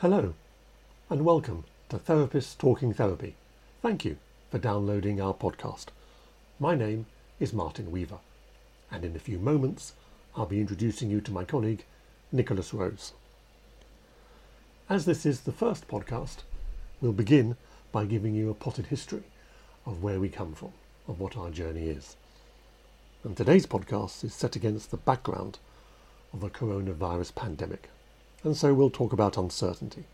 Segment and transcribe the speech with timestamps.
[0.00, 0.34] Hello,
[1.08, 3.34] and welcome to Therapists Talking Therapy.
[3.80, 4.18] Thank you
[4.50, 5.86] for downloading our podcast.
[6.60, 7.06] My name
[7.40, 8.18] is Martin Weaver,
[8.90, 9.94] and in a few moments
[10.36, 11.86] I'll be introducing you to my colleague,
[12.30, 13.14] Nicholas Rose.
[14.90, 16.42] As this is the first podcast,
[17.00, 17.56] we'll begin
[17.90, 19.22] by giving you a potted history
[19.86, 20.72] of where we come from,
[21.08, 22.16] of what our journey is.
[23.24, 25.58] And today's podcast is set against the background
[26.34, 27.88] of the coronavirus pandemic.
[28.46, 30.04] And so we'll talk about uncertainty.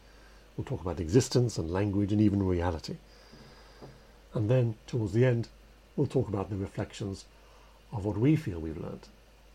[0.56, 2.96] We'll talk about existence and language and even reality.
[4.32, 5.48] And then, towards the end,
[5.96, 7.26] we'll talk about the reflections
[7.92, 9.06] of what we feel we've learned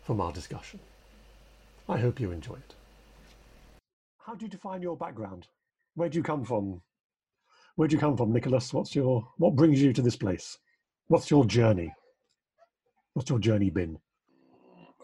[0.04, 0.78] from our discussion.
[1.88, 2.74] I hope you enjoy it.
[4.18, 5.48] How do you define your background?
[5.96, 6.80] Where do you come from?
[7.74, 8.72] Where do you come from, Nicholas?
[8.72, 10.56] What's your what brings you to this place?
[11.08, 11.92] What's your journey?
[13.14, 13.98] What's your journey been?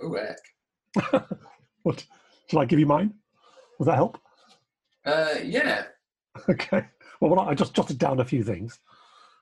[0.01, 0.39] Work.
[1.83, 2.07] what
[2.49, 3.15] shall I give you mine?
[3.79, 4.19] Will that help?
[5.05, 5.85] Uh, yeah.
[6.49, 6.85] Okay.
[7.21, 8.81] Well, what I just jotted down a few things.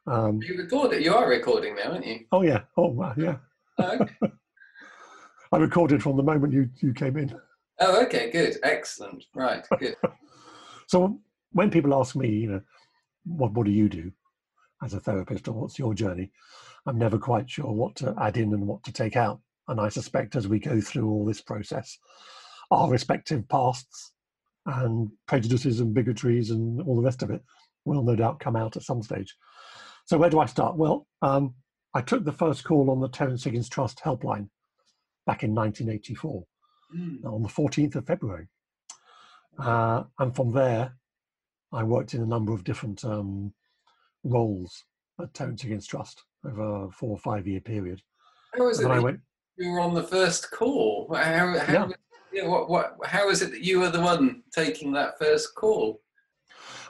[0.07, 1.01] Um, You record it.
[1.01, 2.27] You are recording now, aren't you?
[2.33, 2.65] oh yeah.
[2.77, 3.37] Oh wow, yeah.
[3.79, 4.15] Oh, okay.
[5.53, 7.35] I recorded from the moment you you came in.
[7.81, 8.31] oh, okay.
[8.31, 8.59] Good.
[8.63, 9.25] Excellent.
[9.35, 9.65] Right.
[9.79, 9.97] Good.
[10.87, 11.19] So
[11.53, 12.61] when people ask me, you know,
[13.25, 14.13] what what do you do
[14.85, 16.31] as a therapist, or what's your journey,
[16.85, 19.41] I'm never quite sure what to add in and what to take out.
[19.69, 21.97] And I suspect as we go through all this process,
[22.71, 24.12] our respective pasts
[24.67, 27.43] and prejudices and bigotries and all the rest of it
[27.85, 29.35] will no doubt come out at some stage.
[30.07, 30.77] So where do I start?
[30.77, 31.55] Well, um,
[31.95, 34.49] I took the first call on the Terence Higgins Trust helpline
[35.27, 36.45] back in 1984
[36.95, 37.25] Mm.
[37.25, 38.49] on the 14th of February.
[39.59, 40.93] Uh, and from there,
[41.73, 43.55] I worked in a number of different um,
[44.25, 44.85] roles
[45.19, 48.03] at Terence Higgins Trust over a four or five year period.
[48.55, 49.21] How was And it I went,
[49.57, 51.11] you were on the first call?
[51.15, 51.89] How, how, Yeah.
[52.33, 56.01] Yeah, what, what, how is it that you were the one taking that first call?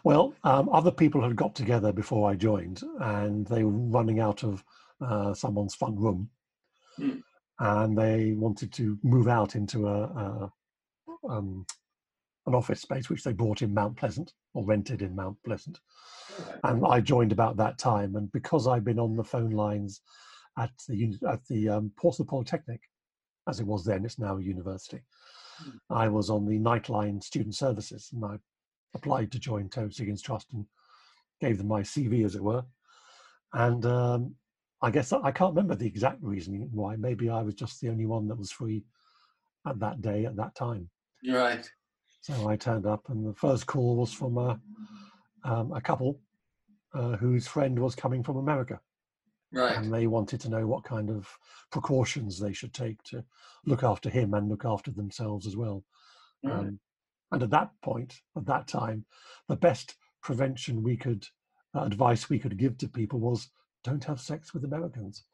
[0.04, 4.42] well, um, other people had got together before I joined and they were running out
[4.42, 4.64] of
[5.00, 6.28] uh, someone's front room.
[6.96, 7.18] Hmm.
[7.60, 10.52] And they wanted to move out into a, a
[11.28, 11.64] um,
[12.46, 15.78] an office space which they bought in Mount Pleasant or rented in Mount Pleasant.
[16.64, 18.16] and I joined about that time.
[18.16, 20.00] And because I've been on the phone lines
[20.58, 22.80] at the at the um, Portsmouth Polytechnic,
[23.48, 25.02] as it was then, it's now a university.
[25.90, 28.38] I was on the Nightline Student Services, and I
[28.94, 30.66] applied to join Terence Higgins Trust and
[31.40, 32.64] gave them my CV, as it were.
[33.52, 34.34] And um,
[34.80, 36.96] I guess I can't remember the exact reasoning why.
[36.96, 38.84] Maybe I was just the only one that was free
[39.66, 40.88] at that day at that time.
[41.28, 41.68] Right.
[42.20, 44.60] So I turned up, and the first call was from a,
[45.44, 46.20] um, a couple
[46.94, 48.80] uh, whose friend was coming from America,
[49.52, 49.76] Right.
[49.76, 51.28] and they wanted to know what kind of
[51.70, 53.24] precautions they should take to
[53.66, 55.84] look after him and look after themselves as well.
[56.42, 56.54] Right.
[56.54, 56.80] Um,
[57.30, 59.04] and at that point, at that time,
[59.48, 61.26] the best prevention we could,
[61.74, 63.50] uh, advice we could give to people was
[63.84, 65.24] don't have sex with Americans,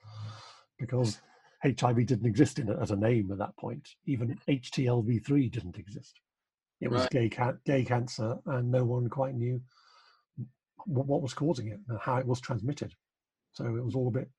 [0.78, 1.20] because
[1.62, 3.88] HIV didn't exist in as a name at that point.
[4.06, 6.20] Even HTLV3 didn't exist.
[6.80, 7.10] It was Right.
[7.10, 9.60] gay, ca- gay cancer, and no one quite knew
[10.86, 12.94] what was causing it and how it was transmitted.
[13.58, 14.30] So it was all a bit,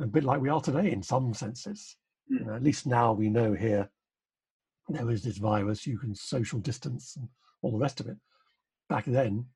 [0.00, 1.96] a bit like we are today in some senses.
[2.28, 2.46] You Mm.
[2.46, 3.90] know, at least now we know here
[4.88, 7.28] there is this virus, you can social distance and
[7.62, 8.16] all the rest of it.
[8.88, 9.48] Back then,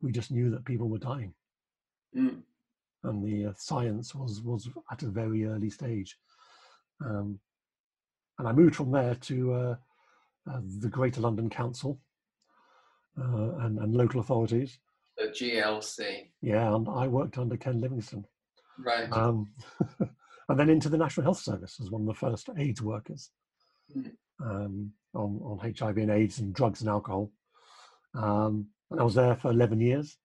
[0.00, 1.32] we just knew that people were dying,
[2.12, 2.42] Mm.
[3.04, 6.18] and the uh, science was was at a very early stage.
[7.06, 7.38] Um,
[8.38, 9.76] and I moved from there to uh,
[10.50, 12.00] uh, the Greater London Council
[13.16, 14.80] uh, and, and local authorities.
[15.32, 16.30] GLC.
[16.40, 18.24] Yeah, and I worked under Ken Livingstone,
[18.78, 19.10] Right.
[19.12, 19.52] um,
[20.48, 23.30] and then into the National Health Service as one of the first AIDS workers
[23.96, 24.12] Mm.
[24.40, 27.30] um, on, on HIV and AIDS and drugs and alcohol.
[28.14, 30.16] Um, and I was there for 11 years,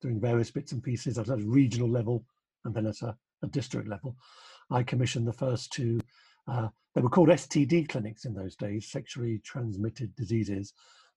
[0.00, 2.24] doing various bits and pieces at a regional level
[2.64, 4.16] and then at a, a district level.
[4.70, 6.00] I commissioned the first two,
[6.48, 10.72] uh, they were called STD clinics in those days, sexually transmitted diseases.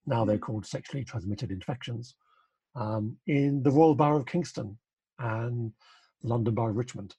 [0.05, 2.15] Now they're called sexually transmitted infections
[2.75, 4.77] um, in the Royal Borough of Kingston
[5.19, 5.71] and
[6.21, 7.15] the London Borough of Richmond.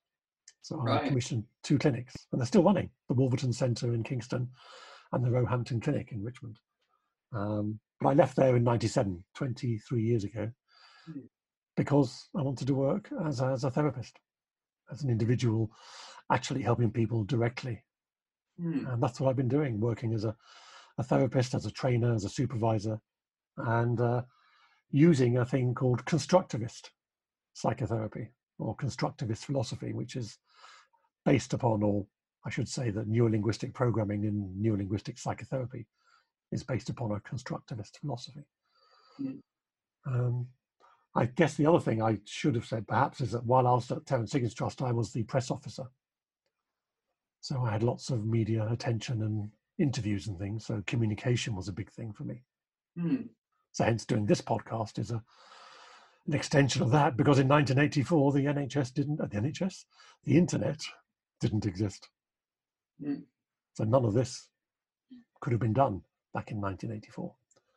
[0.63, 1.09] So I Right.
[1.09, 4.51] commissioned two clinics, and they're still running the Wolverton Centre in Kingston
[5.13, 6.59] and the Roehampton Clinic in Richmond.
[7.33, 10.51] Um, but I left there in 97, 23 years ago,
[11.07, 11.21] Hmm.
[11.77, 14.19] because I wanted to work as, as a therapist,
[14.91, 15.71] as an individual,
[16.33, 17.85] actually helping people directly.
[18.61, 18.93] Mm.
[18.93, 20.37] And that's what I've been doing, working as a,
[20.99, 23.01] a therapist, as a trainer, as a supervisor,
[23.59, 24.23] and uh,
[24.91, 26.91] using a thing called constructivist
[27.55, 28.29] psychotherapy
[28.59, 30.39] or constructivist philosophy, which is
[31.25, 32.07] based upon, or
[32.45, 35.87] I should say, that neurolinguistic programming and neurolinguistic psychotherapy
[36.53, 38.45] is based upon a constructivist philosophy.
[39.21, 39.41] Mm.
[40.07, 40.47] Um,
[41.15, 43.91] I guess the other thing I should have said perhaps is that while I was
[43.91, 45.85] at Terence Higgins Trust, I was the press officer.
[47.41, 50.67] So I had lots of media attention and interviews and things.
[50.67, 52.43] So communication was a big thing for me.
[52.99, 53.29] Mm.
[53.77, 55.23] So hence doing this podcast is a
[56.27, 59.85] an extension of that because in 1984 the NHS didn't uh, the NHS
[60.25, 60.81] the internet
[61.43, 62.09] didn't exist.
[63.05, 63.25] Mm.
[63.75, 64.49] So none of this
[65.43, 66.01] could have been done
[66.33, 67.35] back in 1984.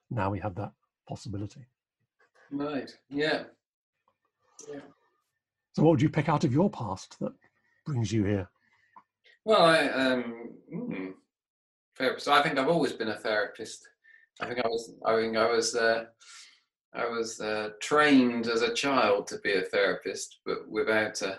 [0.09, 0.71] Now we have that
[1.05, 1.67] possibility.
[2.49, 2.89] Right.
[3.09, 3.43] Yeah.
[4.71, 4.79] Yeah.
[5.73, 7.33] So what would you pick out of your past that
[7.85, 8.49] brings you here?
[9.43, 11.11] Well, I um, mm,
[11.97, 12.29] therapist.
[12.29, 13.85] I think I've always been a therapist.
[14.41, 14.93] I think I was.
[15.05, 15.75] I think I was.
[15.75, 16.05] Uh,
[16.93, 21.37] I was uh, trained as a child to be a therapist, but without a,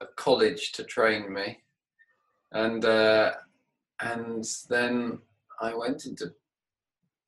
[0.00, 1.58] a college to train me,
[2.52, 3.32] and uh,
[4.00, 5.18] and then
[5.60, 6.32] I went into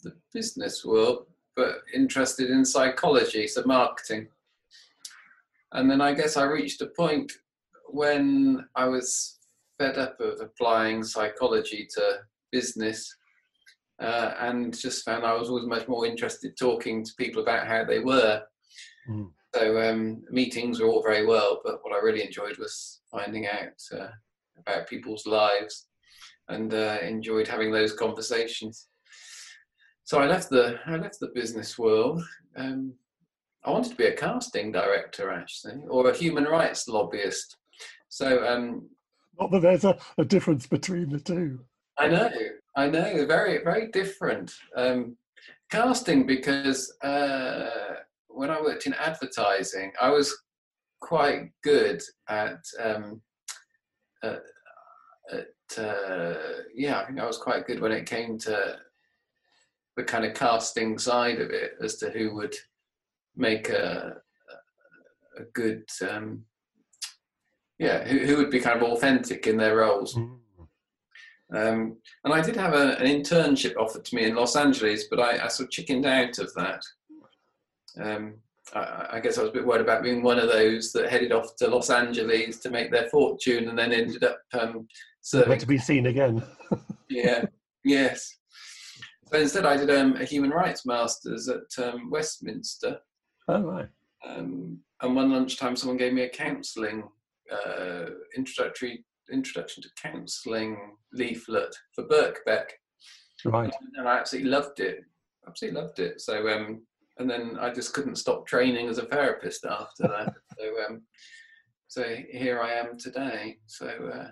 [0.02, 4.28] the business world, but interested in psychology, so marketing.
[5.72, 7.32] And then I guess I reached a point
[7.88, 9.38] when I was
[9.78, 13.14] fed up of applying psychology to business
[14.00, 17.84] uh, and just found I was always much more interested talking to people about how
[17.84, 18.42] they were.
[19.08, 19.30] Mm.
[19.54, 23.80] So um, meetings were all very well, but what I really enjoyed was finding out
[23.92, 24.08] uh,
[24.58, 25.86] about people's lives
[26.48, 28.88] and uh, enjoyed having those conversations.
[30.04, 32.22] So I left the I left the business world.
[32.56, 32.94] Um,
[33.64, 37.56] I wanted to be a casting director actually, or a human rights lobbyist.
[38.08, 38.88] So um,
[39.38, 41.60] not that there's a, a difference between the two.
[41.98, 42.30] I know,
[42.78, 44.52] I know, very, very different.
[44.76, 45.16] Um,
[45.68, 47.70] casting because uh,
[48.28, 50.32] when I worked in advertising, I was
[51.00, 53.20] quite good at, um,
[54.22, 54.42] at,
[55.76, 56.34] uh,
[56.72, 58.76] yeah, I think I was quite good when it came to
[59.96, 62.54] the kind of casting side of it as to who would
[63.36, 64.18] make a
[65.36, 66.44] a good um,
[67.78, 70.14] yeah who, who would be kind of authentic in their roles.
[70.14, 70.38] Mm.
[71.54, 75.18] Um, and I did have a, an internship offered to me in Los Angeles, but
[75.18, 76.82] I, I sort of chickened out of that.
[77.98, 78.34] Um,
[78.74, 81.32] I, I, guess I was a bit worried about being one of those that headed
[81.32, 84.86] off to Los Angeles to make their fortune and then ended up um,
[85.22, 85.58] serving.
[85.58, 86.42] to be seen again.
[87.08, 87.44] yeah,
[87.82, 88.36] yes.
[89.32, 92.98] So instead, I did um, a human rights master's at um, Westminster.
[93.48, 93.88] Oh, right.
[94.26, 97.04] Um, and one lunchtime, someone gave me a counselling
[97.50, 98.06] uh,
[98.36, 102.66] introductory introduction to counselling leaflet for Birkbeck.
[103.44, 103.72] Right.
[103.96, 105.00] And I absolutely loved it.
[105.46, 106.20] Absolutely loved it.
[106.20, 106.82] So um,
[107.18, 110.32] and then I just couldn't stop training as a therapist after that.
[110.58, 111.02] so um,
[111.88, 113.58] so here I am today.
[113.66, 114.28] So uh,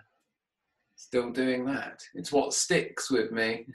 [0.97, 2.01] still doing that.
[2.15, 3.67] It's what sticks with me.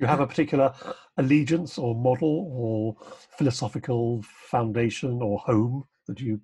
[0.00, 0.72] you have a particular
[1.16, 2.96] allegiance or model or
[3.36, 6.40] philosophical foundation or home that you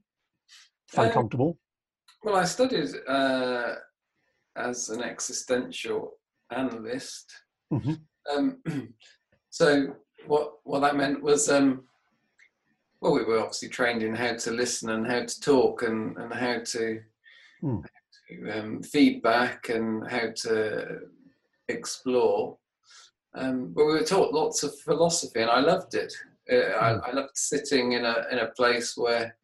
[0.88, 1.58] find uh, comfortable?
[2.24, 3.74] Well, I studied uh,
[4.56, 6.12] as an existential
[6.50, 7.30] analyst.
[7.70, 7.92] Mm-hmm.
[8.34, 8.62] Um,
[9.50, 9.94] so
[10.26, 11.84] what what that meant was, um,
[13.02, 16.32] well, we were obviously trained in how to listen and how to talk and and
[16.32, 17.02] how to,
[17.62, 17.82] mm.
[17.82, 21.00] how to um, feedback and how to
[21.68, 22.56] explore.
[23.34, 26.14] Um, but we were taught lots of philosophy, and I loved it.
[26.50, 26.78] Uh.
[26.80, 27.00] I, hmm.
[27.04, 29.36] I, loved sitting in a in a place where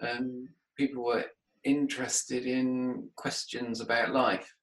[0.00, 1.24] um, people were
[1.64, 4.54] interested in questions about life.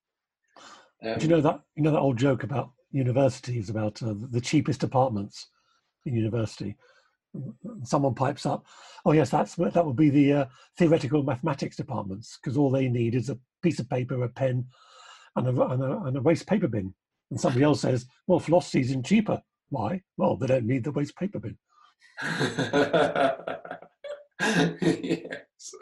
[1.03, 4.41] Um, Do you know that you know that old joke about universities about uh, the
[4.41, 5.47] cheapest apartments
[6.05, 6.75] in university?
[7.83, 8.65] Someone pipes up,
[9.05, 10.45] "Oh yes, that's that would be the uh,
[10.77, 14.65] theoretical mathematics departments because all they need is a piece of paper, a pen,
[15.35, 16.93] and a, and a, and a waste paper bin."
[17.29, 19.41] And somebody else says, "Well, philosophy isn't cheaper.
[19.69, 20.01] Why?
[20.15, 21.57] Well, they don't need the waste paper bin."
[25.57, 25.73] yes,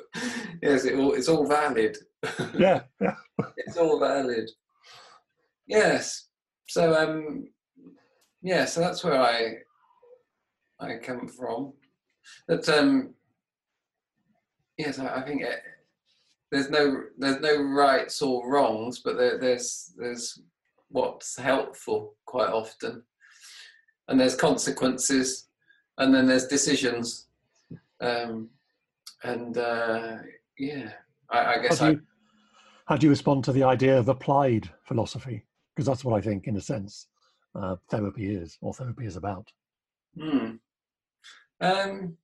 [0.61, 1.97] yes, it all, it's all valid.
[2.57, 3.15] Yeah, yeah,
[3.57, 4.49] it's all valid.
[5.67, 6.27] Yes,
[6.67, 7.49] so um,
[8.41, 9.57] yeah, so that's where I
[10.79, 11.73] I come from.
[12.47, 13.13] But um,
[14.77, 15.61] yes, I, I think it,
[16.51, 20.41] there's no there's no rights or wrongs, but there, there's there's
[20.89, 23.03] what's helpful quite often,
[24.07, 25.47] and there's consequences,
[25.99, 27.27] and then there's decisions
[28.01, 28.49] um,
[29.25, 30.17] and uh,
[30.57, 30.91] yeah,
[31.29, 32.01] I, I guess how do, you,
[32.87, 35.43] how do you respond to the idea of applied philosophy?
[35.75, 37.07] Because that's what I think, in a sense,
[37.55, 39.51] uh, therapy is, or therapy is about.
[40.19, 40.51] Hmm.
[41.61, 42.17] Um,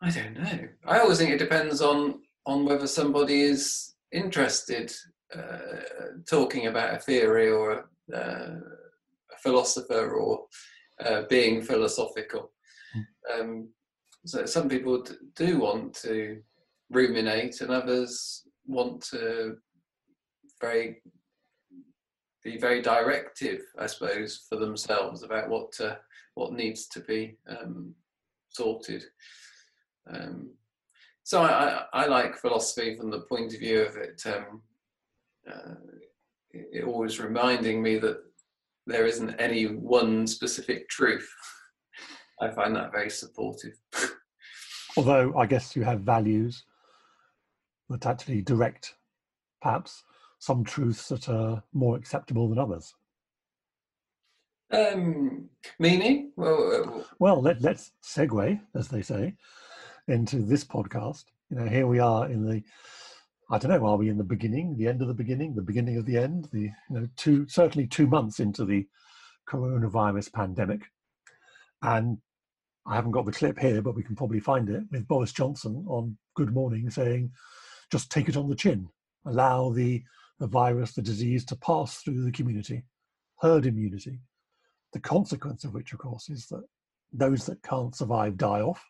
[0.00, 0.68] I don't know.
[0.86, 4.90] I always think it depends on on whether somebody is interested
[5.36, 7.72] uh, talking about a theory or
[8.12, 8.56] a, uh,
[9.34, 10.46] a philosopher or
[11.04, 12.52] uh, being philosophical.
[13.34, 13.68] Um,
[14.26, 15.04] so some people
[15.36, 16.40] do want to
[16.90, 19.56] ruminate, and others want to
[20.60, 21.00] very
[22.44, 25.96] be very directive, I suppose, for themselves about what uh,
[26.34, 27.94] what needs to be um,
[28.50, 29.04] sorted.
[30.08, 30.50] Um,
[31.24, 34.62] so I, I, I, like philosophy from the point of view of it, um,
[35.50, 35.74] uh,
[36.52, 38.18] it always reminding me that
[38.86, 41.28] there isn't any one specific truth.
[42.40, 43.74] I find that very supportive.
[44.96, 46.64] Although I guess you have values
[47.88, 48.94] that actually direct,
[49.62, 50.04] perhaps,
[50.38, 52.94] some truths that are more acceptable than others.
[54.70, 56.32] Um, meaning?
[56.36, 59.34] Well, uh, well let, let's segue, as they say,
[60.06, 61.24] into this podcast.
[61.50, 62.62] You know, here we are in the,
[63.50, 65.96] I don't know, are we in the beginning, the end of the beginning, the beginning
[65.96, 66.48] of the end?
[66.52, 68.86] The you know, two certainly two months into the
[69.48, 70.82] coronavirus pandemic,
[71.82, 72.18] and
[72.88, 75.84] I haven't got the clip here, but we can probably find it with Boris Johnson
[75.88, 77.30] on Good Morning saying,
[77.90, 78.88] "Just take it on the chin,
[79.26, 80.02] allow the
[80.38, 82.86] the virus, the disease to pass through the community,
[83.40, 84.22] herd immunity."
[84.92, 86.64] The consequence of which, of course, is that
[87.12, 88.82] those that can't survive die off,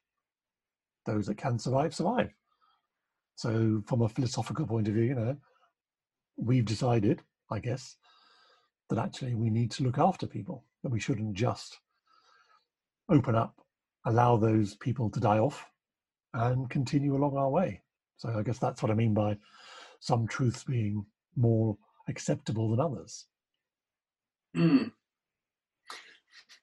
[1.05, 2.33] those that can survive survive.
[3.35, 5.37] So, from a philosophical point of view, you know,
[6.37, 7.97] we've decided, I guess,
[8.91, 11.81] that actually we need to look after people, that we shouldn't just
[13.09, 13.61] open up,
[14.07, 15.65] allow those people to die off,
[16.35, 17.83] and continue along our way.
[18.17, 19.37] So, I guess that's what I mean by
[20.01, 21.05] some truths being
[21.37, 21.77] more
[22.09, 23.27] acceptable than others.
[24.57, 24.93] Mm.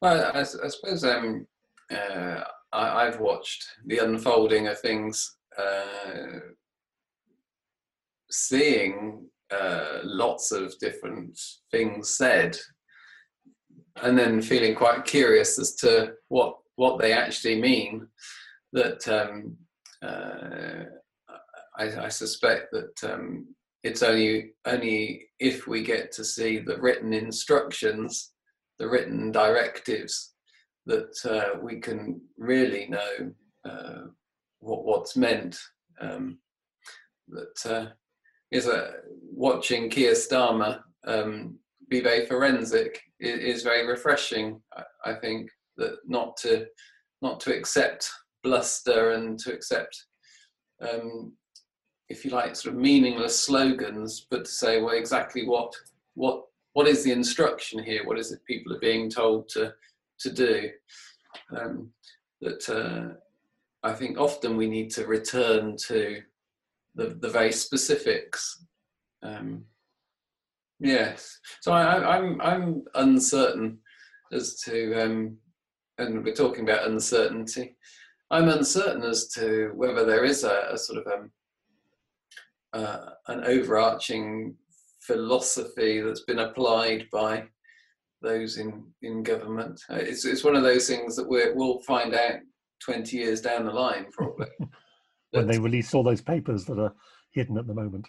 [0.02, 1.48] Well, I, I suppose um,
[1.92, 2.42] uh,
[2.74, 6.40] I, have watched the unfolding of things, uh,
[8.30, 11.40] seeing uh, lots of different
[11.72, 12.58] things said,
[14.04, 18.08] and then feeling quite curious as to what what they actually mean.
[18.74, 19.56] That um,
[20.02, 20.86] uh,
[21.78, 23.48] I, I, suspect that um,
[23.84, 28.34] it's only only if we get to see the written instructions
[28.80, 30.34] the written directives
[30.86, 33.32] that uh, we can really know
[33.70, 34.02] uh,
[34.60, 35.58] what what's meant.
[36.00, 36.40] Um,
[37.30, 37.90] that uh,
[38.52, 38.94] is a
[39.32, 41.58] watching Keir Starmer um,
[41.90, 44.62] be very forensic is, is very refreshing.
[44.76, 46.66] I, I, think that not to
[47.22, 48.10] not to accept
[48.44, 50.06] bluster and to accept
[50.82, 51.34] um,
[52.10, 55.74] if you like sort of meaningless slogans, but to say well exactly what
[56.14, 58.06] what what is the instruction here?
[58.06, 59.74] What is it people are being told to
[60.20, 60.70] to do?
[61.56, 61.92] Um,
[62.42, 63.16] that uh,
[63.84, 66.22] I think often we need to return to
[66.96, 68.66] the, the very specifics.
[69.24, 69.66] Um,
[70.80, 73.80] yes, so I, am I'm, I'm uncertain
[74.32, 75.38] as to, um,
[75.98, 77.76] and we're talking about uncertainty.
[78.32, 81.32] I'm uncertain as to whether there is a, a sort of um,
[82.74, 84.56] uh, an overarching
[85.02, 87.44] philosophy that's been applied by
[88.22, 89.80] those in, in government.
[89.90, 92.40] Uh, it's, it's one of those things that we will find out
[92.84, 94.48] 20 years down the line, probably.
[95.32, 96.94] when they release all those papers that are
[97.32, 98.08] hidden at the moment.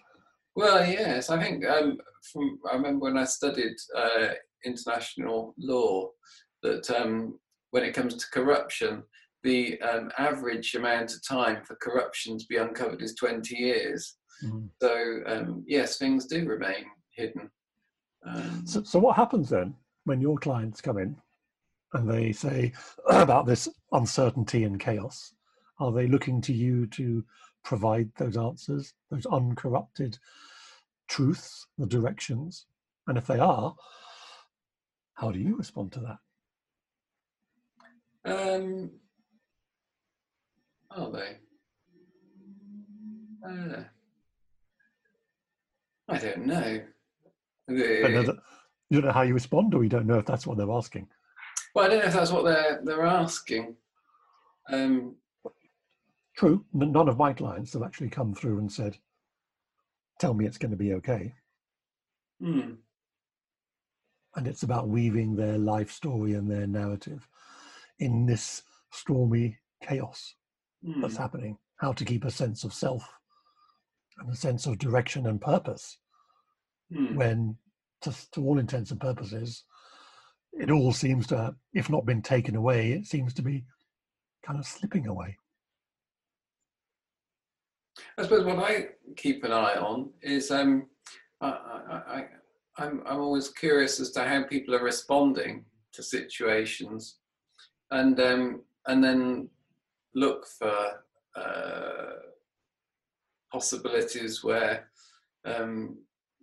[0.55, 1.99] Well, yes, I think um,
[2.33, 4.29] from I remember when I studied uh,
[4.65, 6.11] international law
[6.63, 7.39] that um,
[7.71, 9.03] when it comes to corruption,
[9.43, 14.17] the um, average amount of time for corruption to be uncovered is 20 years.
[14.45, 14.69] Mm.
[14.83, 17.51] So um, yes, things do remain hidden.
[18.27, 21.17] Um, so, so what happens then when your clients come in
[21.93, 22.73] and they say
[23.09, 25.33] about this uncertainty and chaos?
[25.79, 27.25] Are they looking to you to
[27.63, 30.19] provide those answers, those uncorrupted
[31.09, 32.67] truths, the directions?
[33.07, 33.75] And if they are,
[35.15, 36.19] how do you respond to that?
[38.27, 38.91] Um,
[40.91, 41.37] are they?
[43.49, 43.85] Uh,
[46.09, 46.81] I don't know.
[47.69, 48.39] The,
[48.91, 51.07] you don't know how you respond, or you don't know if that's what they're asking.
[51.75, 53.77] Well, I don't know if that's what they're they're asking.
[54.73, 55.17] Um,
[56.37, 56.65] True.
[56.73, 58.99] None of my clients have actually come through and said,
[60.19, 61.35] "Tell me it's going to be okay."
[62.41, 62.73] Hmm.
[64.35, 67.29] And it's about weaving their life story and their narrative
[67.99, 68.63] in this
[68.93, 70.35] stormy chaos
[70.85, 71.01] mm.
[71.01, 71.57] that's happening.
[71.77, 73.07] How to keep a sense of self
[74.19, 75.99] and a sense of direction and purpose
[76.93, 77.15] mm.
[77.15, 77.57] when,
[78.03, 79.65] to, to all intents and purposes,
[80.53, 83.65] it all seems to, if not been taken away, it seems to be
[84.45, 85.37] kind of slipping away.
[88.19, 90.87] I suppose what I keep an eye on is um,
[91.41, 92.27] I, I, I,
[92.79, 97.17] I'm, I'm always curious as to how people are responding to situations
[97.91, 99.49] and um, and then
[100.15, 101.05] look for
[101.37, 102.13] uh,
[103.53, 104.89] possibilities where
[105.45, 105.99] um,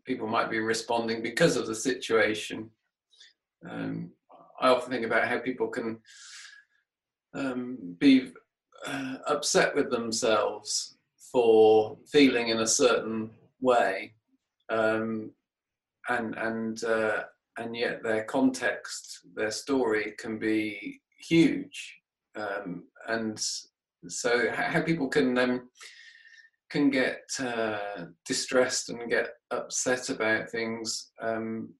[0.06, 2.70] people might be responding because of the situation.
[3.70, 4.12] Um,
[4.62, 6.00] I often think about how people can
[7.34, 8.32] um, be
[8.86, 10.98] uh, upset with themselves
[11.32, 14.14] for feeling in a certain way,
[14.70, 15.32] um,
[16.10, 17.24] and and uh,
[17.58, 21.96] and yet their context, their story can be huge,
[22.36, 23.40] um, and
[24.08, 25.70] so how people can um,
[26.70, 31.74] can get uh, distressed and get upset about things, um,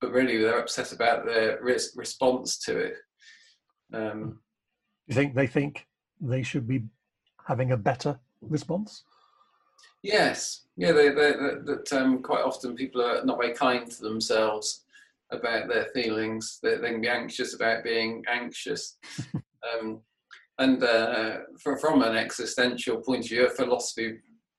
[0.00, 2.96] but really they're upset about their res- response to it.
[3.94, 4.40] Um,
[5.06, 5.86] you think they think
[6.20, 6.82] they should be
[7.46, 9.04] having a better response?
[10.02, 14.81] Yes, yeah, they, they, that um, quite often people are not very kind to themselves
[15.32, 16.58] about their feelings.
[16.62, 18.96] They, they can be anxious about being anxious.
[19.34, 20.00] um,
[20.58, 24.18] and uh, from, from an existential point of view, a philosophy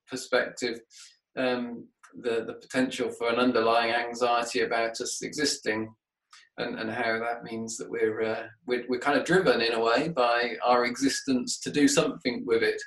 [0.09, 0.79] perspective,
[1.37, 5.93] um, the, the potential for an underlying anxiety about us existing
[6.57, 9.79] and, and how that means that we're, uh, we're, we're kind of driven in a
[9.79, 12.81] way by our existence to do something with it.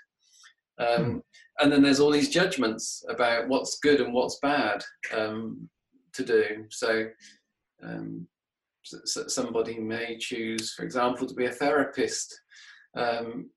[0.79, 1.19] Um, hmm.
[1.61, 4.85] and then there's all these judgments about what's good and what's bad
[5.17, 5.69] um,
[6.13, 6.67] to do.
[6.71, 7.07] So,
[7.87, 8.27] um,
[8.83, 12.41] so somebody may choose, for example, to be a therapist
[12.97, 13.51] um,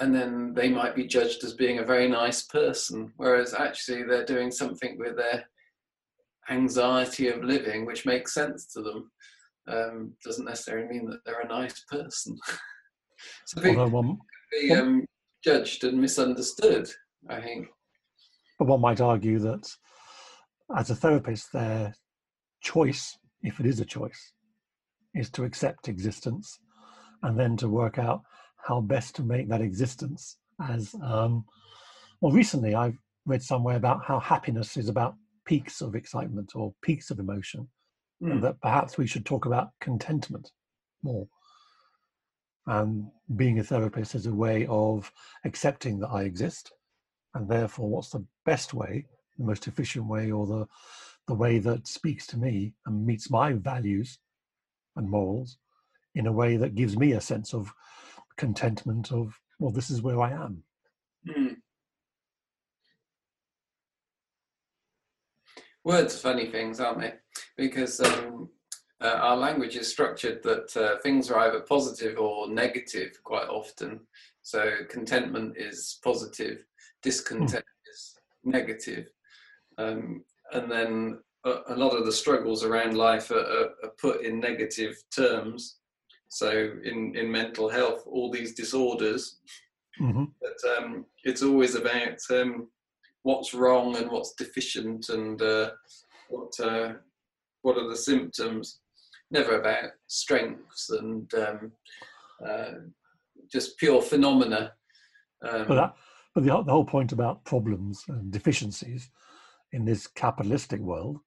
[0.00, 4.24] and then they might be judged as being a very nice person, whereas actually they're
[4.24, 5.44] doing something with their
[6.50, 9.10] anxiety of living, which makes sense to them.
[9.68, 12.36] Um, doesn't necessarily mean that they're a nice person.
[13.46, 14.18] so people one,
[14.50, 15.06] be um,
[15.44, 16.90] judged and misunderstood,
[17.28, 17.68] I think.
[18.58, 19.70] But one might argue that
[20.76, 21.94] as a therapist, their
[22.60, 24.32] choice, if it is a choice,
[25.14, 26.58] is to accept existence
[27.22, 28.22] and then to work out
[28.56, 31.44] how best to make that existence as um,
[32.20, 37.10] well recently i've read somewhere about how happiness is about peaks of excitement or peaks
[37.10, 37.68] of emotion
[38.22, 38.30] mm.
[38.30, 38.44] and hmm.
[38.44, 40.50] that perhaps we should talk about contentment
[41.02, 41.26] more
[42.66, 45.10] and being a therapist is a way of
[45.44, 46.72] accepting that i exist
[47.34, 49.04] and therefore what's the best way
[49.38, 50.66] the most efficient way or the
[51.28, 54.18] the way that speaks to me and meets my values
[54.96, 55.58] and morals
[56.14, 57.72] in a way that gives me a sense of
[58.36, 60.62] contentment of well this is where i am
[61.26, 61.56] mm.
[65.84, 67.14] words are funny things aren't they
[67.56, 68.48] because um,
[69.00, 74.00] uh, our language is structured that uh, things are either positive or negative quite often
[74.42, 76.64] so contentment is positive
[77.02, 77.92] discontent mm.
[77.92, 79.08] is negative
[79.78, 84.24] um, and then a, a, lot of the struggles around life are, are, are put
[84.24, 85.78] in negative terms
[86.32, 89.36] so in, in mental health, all these disorders,
[90.00, 90.24] mm-hmm.
[90.40, 92.68] but um, it's always about um,
[93.22, 95.72] what's wrong and what's deficient and uh,
[96.30, 96.94] what uh,
[97.60, 98.80] what are the symptoms.
[99.30, 101.72] Never about strengths and um,
[102.42, 102.72] uh,
[103.52, 104.72] just pure phenomena.
[105.46, 105.94] Um, but that,
[106.34, 109.10] but the, the whole point about problems and deficiencies
[109.72, 111.18] in this capitalistic world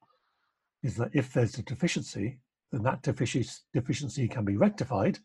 [0.83, 2.39] is that if there's a deficiency,
[2.71, 5.19] then that deficiency can be rectified,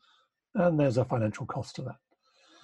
[0.54, 1.96] and there's a financial cost to that.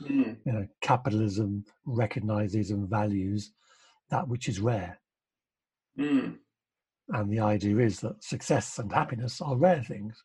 [0.02, 0.36] Mm.
[0.44, 3.52] You know, capitalism recognizes and values
[4.10, 4.98] that which is rare.
[5.98, 6.36] Mm.
[7.08, 10.22] And the idea is that success and happiness are rare things.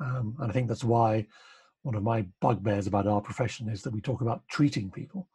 [0.00, 1.26] Um, and I think that's why
[1.82, 5.28] one of my bugbears about our profession is that we talk about treating people,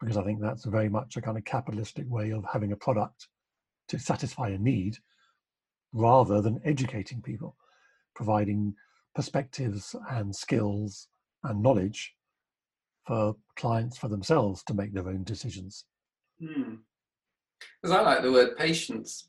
[0.00, 3.28] because I think that's very much a kind of capitalistic way of having a product
[3.88, 4.96] to satisfy a need
[5.92, 7.56] rather than educating people,
[8.14, 8.74] providing
[9.14, 11.08] perspectives and skills
[11.44, 12.14] and knowledge
[13.06, 15.84] for clients for themselves to make their own decisions.
[16.38, 16.60] Because
[17.84, 17.92] hmm.
[17.92, 19.28] I like the word patients,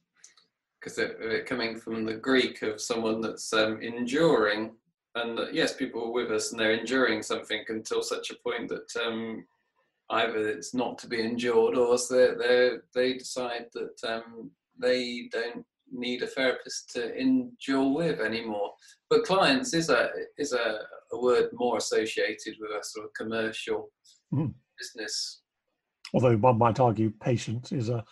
[0.80, 4.72] because it, it, coming from the Greek of someone that's um, enduring,
[5.16, 8.94] and yes, people are with us and they're enduring something until such a point that
[9.06, 9.46] um,
[10.10, 15.66] either it's not to be endured or they they they decide that um, they don't
[15.92, 18.72] need a therapist to endure with anymore.
[19.10, 20.80] But clients is a is a,
[21.12, 23.90] a word more associated with a sort of commercial
[24.34, 24.54] mm.
[24.78, 25.42] business.
[26.14, 28.04] Although one might argue patient is a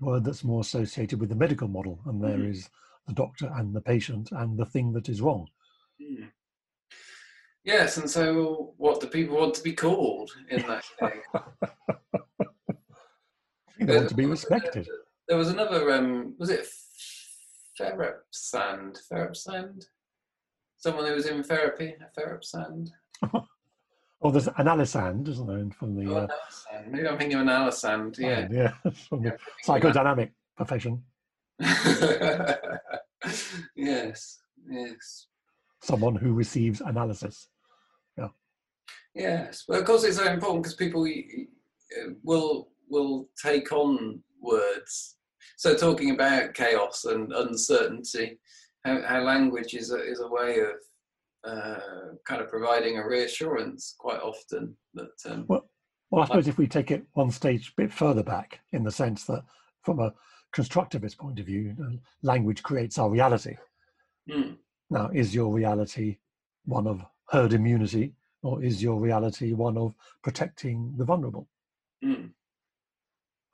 [0.00, 2.50] word that's more associated with the medical model, and there mm.
[2.50, 2.68] is
[3.06, 5.46] the doctor and the patient and the thing that is wrong.
[6.00, 6.28] Mm.
[7.66, 11.42] Yes, and so what do people want to be called in that case?
[13.80, 14.88] they want to be respected.
[15.28, 16.64] There was another, um, was it
[17.78, 18.98] Ferrop Sand.
[19.34, 19.84] Sand.
[20.76, 22.88] someone who was in therapy, a therapsand.
[24.22, 26.28] Oh, there's an Alisand, isn't there, from the Oh, uh.
[26.88, 28.18] Maybe I'm thinking of an Alisand.
[28.18, 28.48] Yeah.
[28.50, 28.72] yeah,
[29.08, 29.36] from the Yeah,
[29.68, 31.02] psychodynamic profession.
[33.76, 34.38] yes.
[34.68, 35.26] Yes.
[35.82, 37.48] Someone who receives analysis.
[39.16, 41.24] Yes, but of course it's so important because people y-
[42.22, 45.16] will will take on words.
[45.56, 48.38] So talking about chaos and uncertainty,
[48.84, 51.80] how, how language is a, is a way of uh,
[52.26, 56.90] kind of providing a reassurance quite often that um, Well, I suppose if we take
[56.90, 59.42] it one stage bit further back, in the sense that
[59.82, 60.12] from a
[60.54, 61.74] constructivist point of view,
[62.22, 63.56] language creates our reality.
[64.30, 64.56] mm,
[64.90, 66.18] Now, is your reality
[66.64, 71.48] one of herd immunity, or is your reality one of protecting the vulnerable?
[72.04, 72.32] mm,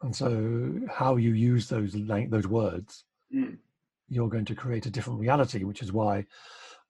[0.03, 3.59] And so, how you use those those words, mm,
[4.09, 5.65] you're going to create a different reality.
[5.65, 6.27] Which is why,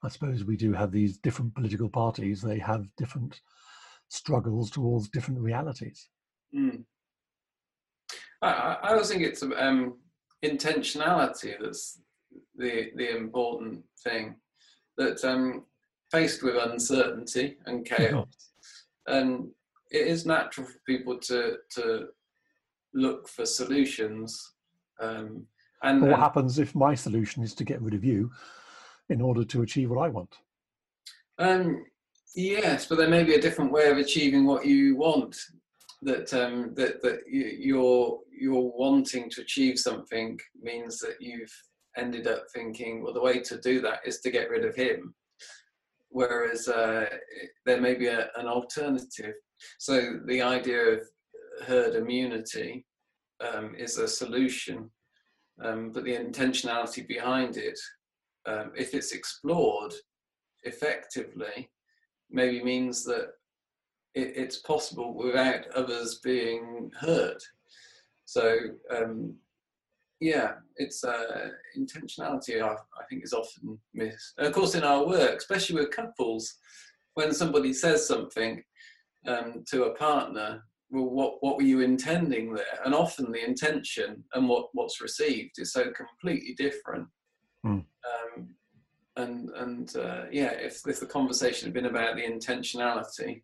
[0.02, 2.40] I suppose, we do have these different political parties.
[2.42, 3.40] They have different
[4.08, 6.08] struggles towards different realities.
[6.54, 6.84] mm.
[8.40, 9.98] I, I I always think it's um,
[10.44, 12.00] intentionality that's
[12.56, 14.36] the the important thing.
[14.96, 15.64] That um,
[16.12, 18.26] faced with uncertainty and chaos,
[19.06, 19.48] and
[19.90, 22.08] it is natural for people to to
[22.94, 24.52] look for solutions.
[25.00, 25.46] Um,
[25.82, 28.30] and, what and- happens if my solution is to get rid of you
[29.08, 30.36] in order to achieve what I want?
[31.38, 31.84] Um,
[32.36, 35.36] yes, but there may be a different way of achieving what you want.
[36.02, 41.52] That um, that that you're you're wanting to achieve something means that you've
[41.96, 45.14] ended up thinking, well, the way to do that is to get rid of him.
[46.12, 47.06] Whereas uh,
[47.64, 49.34] there may be a, an alternative.
[49.78, 51.00] So the idea of
[51.66, 52.84] herd immunity
[53.40, 54.90] um, is a solution,
[55.64, 57.78] um, but the intentionality behind it,
[58.46, 59.92] um, if it's explored,
[60.64, 61.70] effectively
[62.30, 63.28] maybe means that
[64.14, 67.42] it, it's possible without others being hurt.
[68.24, 68.56] So
[68.94, 69.34] um,
[70.22, 72.62] yeah, it's uh, intentionality.
[72.62, 74.34] I, I think is often missed.
[74.38, 76.54] And of course, in our work, especially with couples,
[77.14, 78.62] when somebody says something
[79.26, 82.80] um, to a partner, well, what what were you intending there?
[82.84, 87.08] And often the intention and what what's received is so completely different.
[87.64, 87.80] Hmm.
[88.10, 88.54] Um,
[89.16, 93.42] and and uh, yeah, if if the conversation had been about the intentionality,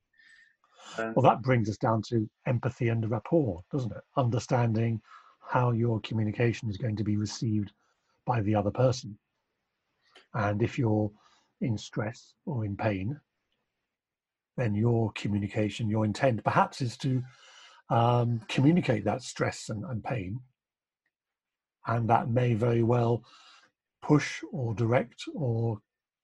[0.97, 4.03] um, Well, that brings us down to empathy and rapport, doesn't it?
[4.17, 5.01] Understanding
[5.49, 7.73] how your communication is going to be received
[8.27, 9.19] by the other person.
[10.35, 11.11] And if you're
[11.61, 13.19] in stress or in pain,
[14.57, 17.23] then your communication, your intent perhaps is to
[17.89, 20.41] um, communicate that stress and, and pain.
[21.87, 23.25] And that may very well
[24.03, 25.79] push or direct or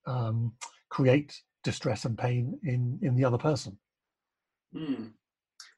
[0.06, 0.52] um,
[0.90, 3.78] create distress and pain in, in the other person.
[4.76, 5.06] Hmm.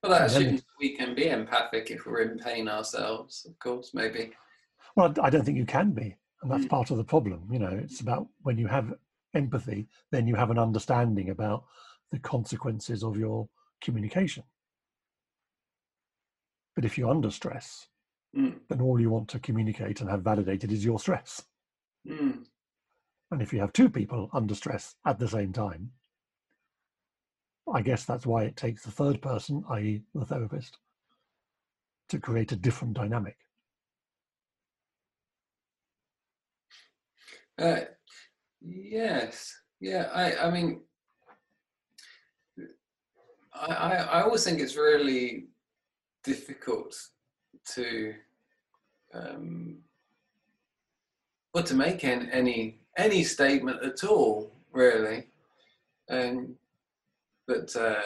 [0.03, 4.33] Well, that assumes we can be empathic if we're in pain ourselves, of course, maybe.
[4.95, 6.71] Well, I don't think you can be, and that's Mm.
[6.71, 7.53] part of the problem.
[7.53, 8.95] You know, it's about when you have
[9.35, 11.67] empathy, then you have an understanding about
[12.11, 13.49] the consequences of your
[13.81, 14.45] communication.
[16.75, 17.89] But if you're under stress,
[18.35, 18.61] Mm.
[18.69, 21.47] then all you want to communicate and have validated is your stress.
[22.07, 22.47] Mm.
[23.31, 25.93] And if you have two people under stress at the same time,
[27.73, 30.79] I guess that's why it takes the third person, i.e., the therapist,
[32.09, 33.37] to create a different dynamic.
[37.59, 37.81] Uh,
[38.61, 40.11] yes, yeah.
[40.15, 40.83] I, I mean,
[43.55, 45.47] I, I, always think it's really
[46.23, 46.95] difficult
[47.75, 48.15] to,
[49.15, 49.79] um,
[51.55, 55.29] well, to make any any statement at all, really.
[56.11, 56.57] Um,
[57.47, 58.01] but uh,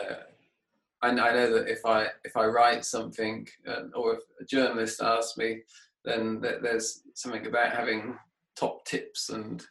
[1.03, 5.03] I, I know that if I if I write something, uh, or if a journalist
[5.03, 5.63] asks me,
[6.05, 8.17] then th- there's something about having
[8.57, 9.65] top tips and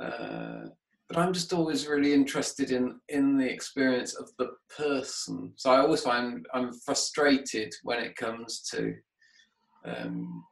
[0.00, 0.68] uh,
[1.10, 5.52] but I'm just always really interested in in the experience of the person.
[5.56, 8.94] So I always find I'm frustrated when it comes to.
[9.84, 10.44] Um,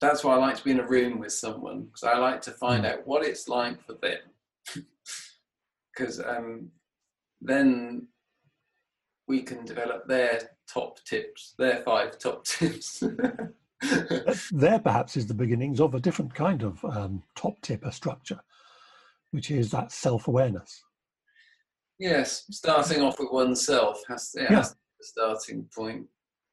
[0.00, 2.52] that's why I like to be in a room with someone because I like to
[2.52, 4.18] find out what it's like for them.
[5.94, 6.70] Because um,
[7.44, 8.06] then
[9.28, 10.40] we can develop their
[10.72, 13.02] top tips, their five top tips.
[14.52, 18.40] there perhaps is the beginnings of a different kind of um, top tip, a structure,
[19.32, 20.82] which is that self-awareness.
[21.98, 24.54] yes, starting off with oneself has, Yeah.
[24.54, 26.06] has to be the starting point.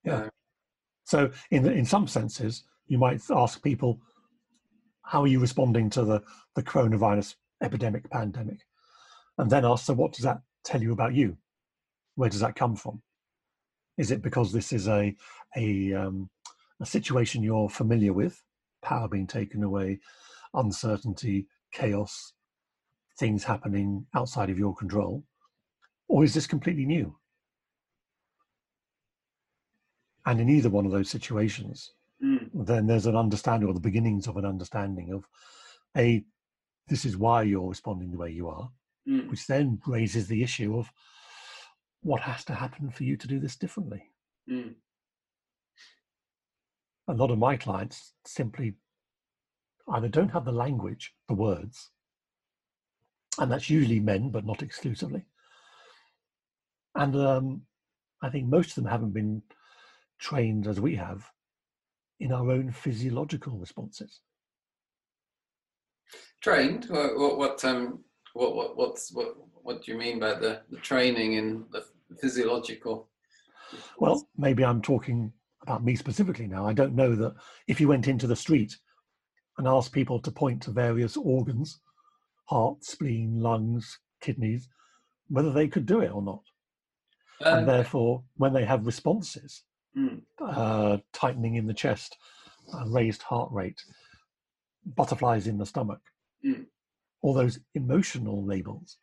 [0.03, 0.29] Yeah.
[1.05, 3.99] So, in in some senses, you might ask people,
[5.03, 6.21] "How are you responding to the
[6.55, 8.59] the coronavirus epidemic, pandemic,
[9.37, 11.37] and then ask, so what does that tell you about you?
[12.15, 13.01] Where does that come from?
[13.97, 15.15] Is it because this is a
[15.57, 16.29] a, um,
[16.79, 18.41] a situation you're familiar with,
[18.81, 19.99] power being taken away,
[20.53, 22.33] uncertainty, chaos,
[23.17, 25.23] things happening outside of your control,
[26.07, 27.15] or is this completely new?
[30.25, 32.49] And in either one of those situations, Mm.
[32.65, 35.25] then there's an understanding or the beginnings of an understanding of
[35.95, 36.25] a
[36.89, 38.69] this is why you're responding the way you are,
[39.09, 39.29] Mm.
[39.29, 40.91] which then raises the issue of
[42.01, 44.03] what has to happen for you to do this differently.
[44.49, 44.75] Mm.
[47.07, 48.75] A lot of my clients simply
[49.91, 51.89] either don't have the language, the words,
[53.39, 55.25] and that's usually men, but not exclusively.
[56.93, 57.61] And um,
[58.21, 59.41] I think most of them haven't been
[60.19, 61.25] trained as we have
[62.19, 64.19] in our own physiological responses.
[66.41, 66.85] Trained?
[66.89, 67.17] What?
[67.17, 67.37] What?
[67.37, 67.65] What?
[67.65, 68.03] Um.
[68.33, 68.55] What?
[68.55, 68.77] What?
[68.77, 69.35] What's what?
[69.61, 71.83] What do you mean by the, the training in the
[72.19, 73.07] physiological?
[73.99, 76.65] Well, maybe I'm talking about me specifically now.
[76.65, 77.35] I don't know that
[77.67, 78.75] if you went into the street
[79.57, 81.81] and asked people to point to various organs,
[82.45, 84.69] heart, spleen, lungs, kidneys,
[85.27, 86.41] whether they could do it or not.
[87.41, 89.63] And therefore, when they have responses,
[89.97, 92.17] mm, uh, tightening in the chest,
[92.73, 93.81] uh, raised heart rate,
[94.85, 96.01] butterflies in the stomach,
[96.45, 96.65] Mm.
[97.21, 98.97] All those emotional labels,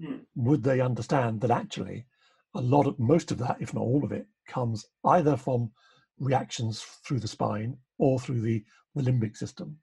[0.00, 0.26] Mm.
[0.34, 2.06] would they understand that actually
[2.54, 5.70] a lot of most of that, if not all of it, comes either from
[6.18, 9.78] reactions through the spine or through the, the limbic system,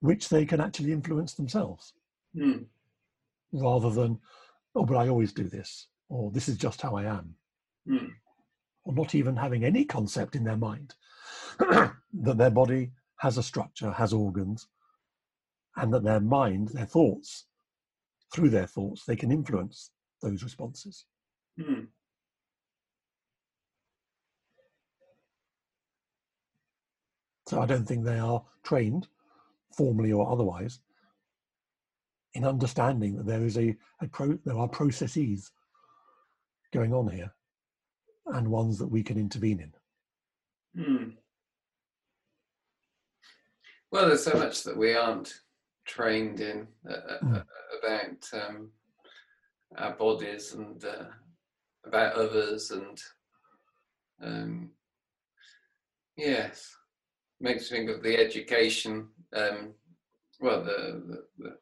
[0.00, 1.94] which they can actually influence themselves
[2.36, 2.64] mm,
[3.52, 4.20] rather than,
[4.74, 7.34] oh, but I always do this, or this is just how I am.
[7.88, 8.10] mm,
[8.84, 10.94] or not even having any concept in their mind
[11.58, 14.68] that their body has a structure, has organs,
[15.76, 17.46] and that their mind, their thoughts,
[18.32, 19.90] through their thoughts, they can influence
[20.22, 21.04] those responses.
[21.58, 21.86] mm.
[27.48, 29.06] So I don't think they are trained,
[29.76, 30.80] formally or otherwise,
[32.34, 35.52] in understanding that there is a, a pro, there are processes
[36.72, 37.32] going on here,
[38.26, 40.82] and ones that we can intervene in.
[40.82, 41.12] Mm.
[43.92, 45.40] Well, there's so much that we aren't
[45.86, 47.44] trained in uh, Mm.
[47.78, 48.70] about um,
[49.76, 51.06] our bodies and uh,
[51.84, 53.02] about others, and
[54.22, 54.70] um,
[56.16, 56.76] yes,
[57.40, 59.08] makes me think of the education.
[59.34, 59.74] Um,
[60.40, 61.56] well, the the, the,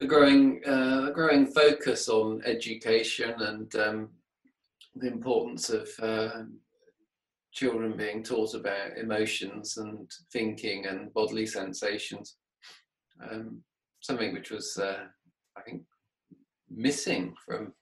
[0.00, 4.08] the growing uh, the growing focus on education and um,
[4.94, 6.42] the importance of uh,
[7.52, 12.36] children being taught about emotions and thinking and bodily sensations.
[13.28, 13.62] Um,
[14.00, 15.04] something which was, uh,
[15.56, 15.82] I think,
[16.70, 17.72] missing from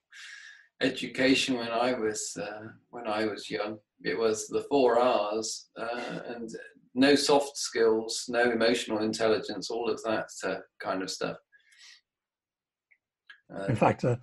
[0.81, 3.79] education when I was uh, when I was young.
[4.03, 6.49] It was the four R's uh, and
[6.95, 11.37] no soft skills, no emotional intelligence, all of that uh, kind of stuff.
[13.55, 14.17] Uh, In fact, uh,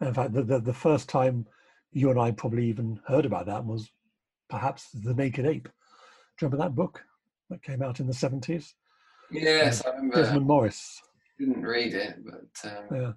[0.00, 1.46] in fact, the, the the first time
[1.92, 3.90] you and I probably even heard about that was
[4.50, 5.64] perhaps the Naked Ape.
[5.64, 5.70] Do
[6.46, 7.02] you remember that book
[7.50, 8.74] that came out in the seventies?
[9.42, 10.16] Yes, I remember.
[10.22, 11.02] Desmond Morris.
[11.38, 13.12] didn't read it, but um, Yeah,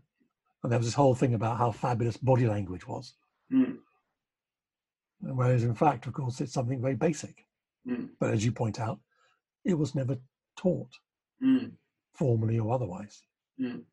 [0.64, 3.14] and there was this whole thing about how fabulous body language was,
[3.54, 3.78] mm,
[5.22, 7.46] whereas in fact, of course, it's something very basic.
[7.88, 9.00] mm, But as you point out,
[9.66, 10.18] it was never
[10.58, 10.92] taught
[11.44, 11.72] mm,
[12.14, 13.24] formally or otherwise.
[13.60, 13.84] mm,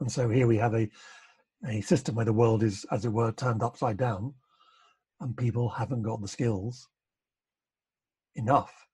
[0.00, 0.88] And so here we have a,
[1.66, 4.34] a system where the world is, as it were, turned upside down,
[5.20, 6.88] and people haven't got the skills
[8.34, 8.85] enough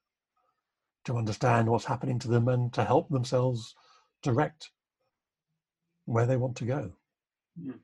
[1.05, 3.75] to understand what's happening to them and to help themselves
[4.23, 4.71] direct
[6.05, 6.93] where they want to go.
[7.61, 7.79] Mm.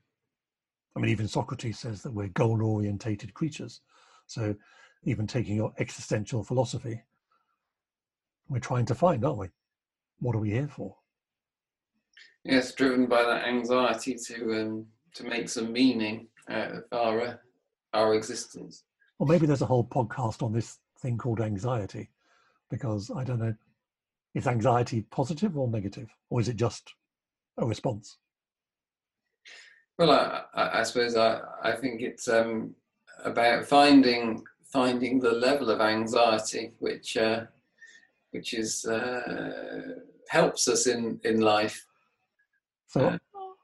[0.95, 3.81] I mean, even Socrates says that we're goal orientated creatures.
[4.25, 4.55] So,
[5.03, 7.01] even taking your existential philosophy,
[8.49, 9.47] we're trying to find, aren't we?
[10.19, 10.95] What are we here for?
[12.43, 17.35] yes, driven by that anxiety to um, to make some meaning out of our uh,
[17.93, 18.83] our existence.
[19.19, 22.09] Or maybe there's a whole podcast on this thing called anxiety,
[22.69, 23.55] because I don't know,
[24.35, 26.93] is anxiety positive or negative, or is it just
[27.57, 28.17] a response?
[29.97, 32.75] Well, I, I, I suppose I, I think it's um,
[33.23, 37.45] about finding finding the level of anxiety which uh,
[38.31, 39.95] which is uh,
[40.29, 41.85] helps us in in life.
[42.87, 43.17] So, Uh.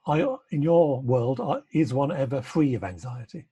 [0.07, 1.41] I, in your world,
[1.73, 3.45] is one ever free of anxiety?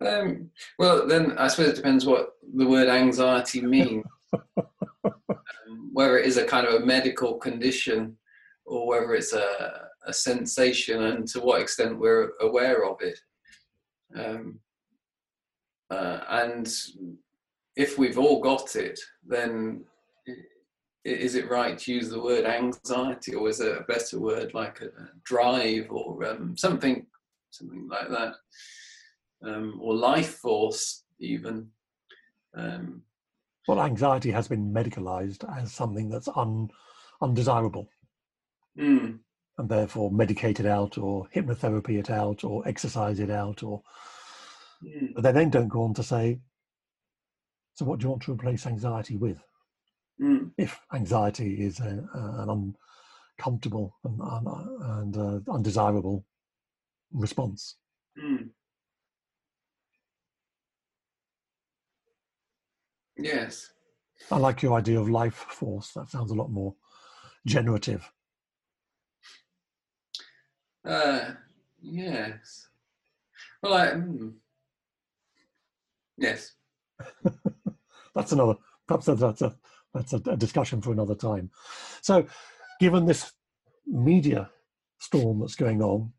[0.00, 4.04] Um, well, then I suppose it depends what the word anxiety means.
[4.56, 8.16] um, whether it is a kind of a medical condition
[8.64, 13.18] or whether it's a, a sensation and to what extent we're aware of it.
[14.14, 14.60] Um,
[15.90, 16.72] uh, and
[17.76, 19.84] if we've all got it, then
[21.04, 24.80] is it right to use the word anxiety, or is it a better word like
[24.80, 24.90] a
[25.22, 27.06] drive or um, something,
[27.50, 28.34] something like that,
[29.44, 31.68] um, or life force even?
[32.56, 33.02] Um,
[33.66, 36.70] well, anxiety has been medicalized as something that's un,
[37.20, 37.88] undesirable.
[38.78, 39.18] Mm.
[39.58, 43.82] And therefore medicated out or hypnotherapy it out or exercise it out or
[44.84, 45.14] mm.
[45.14, 46.38] but they then don't go on to say,
[47.74, 49.42] so what do you want to replace anxiety with?
[50.20, 50.52] Mm.
[50.58, 52.74] If anxiety is a, a, an
[53.38, 54.20] uncomfortable and,
[54.80, 56.24] and uh, undesirable
[57.12, 57.76] response.
[58.22, 58.50] Mm.
[63.16, 63.70] Yes.
[64.30, 65.92] I like your idea of life force.
[65.92, 66.74] That sounds a lot more
[67.46, 68.10] generative.
[70.84, 71.32] Uh,
[71.80, 72.68] yes.
[73.62, 73.86] Well, I.
[73.88, 74.34] Mm,
[76.16, 76.52] yes.
[78.14, 78.54] that's another.
[78.86, 79.56] Perhaps that's a
[79.92, 81.50] that's a, a discussion for another time.
[82.02, 82.26] So,
[82.80, 83.32] given this
[83.86, 84.50] media
[84.98, 86.12] storm that's going on,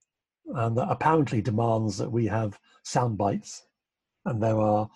[0.53, 3.63] and that apparently demands that we have sound bites,
[4.25, 4.89] and there are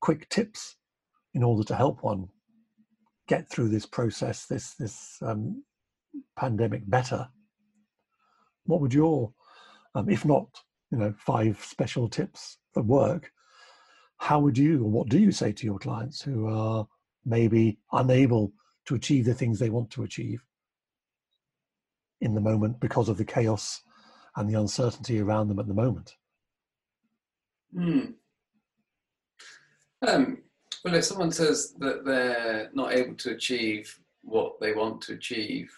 [0.00, 0.76] quick tips
[1.34, 2.28] in order to help one
[3.28, 5.62] get through this process, this this um,
[6.36, 7.28] pandemic better,
[8.64, 9.32] what would your,
[9.94, 10.48] um, if not,
[10.90, 13.32] you know, five special tips that work?
[14.18, 16.86] How would you, or what do you say to your clients who are
[17.24, 18.52] maybe unable
[18.86, 20.44] to achieve the things they want to achieve
[22.20, 23.82] in the moment because of the chaos
[24.36, 26.14] and the uncertainty around them at the moment?
[27.74, 28.00] Hmm.
[30.06, 30.38] Um,
[30.84, 35.70] well, if someone says that they're not able to achieve what they want to achieve,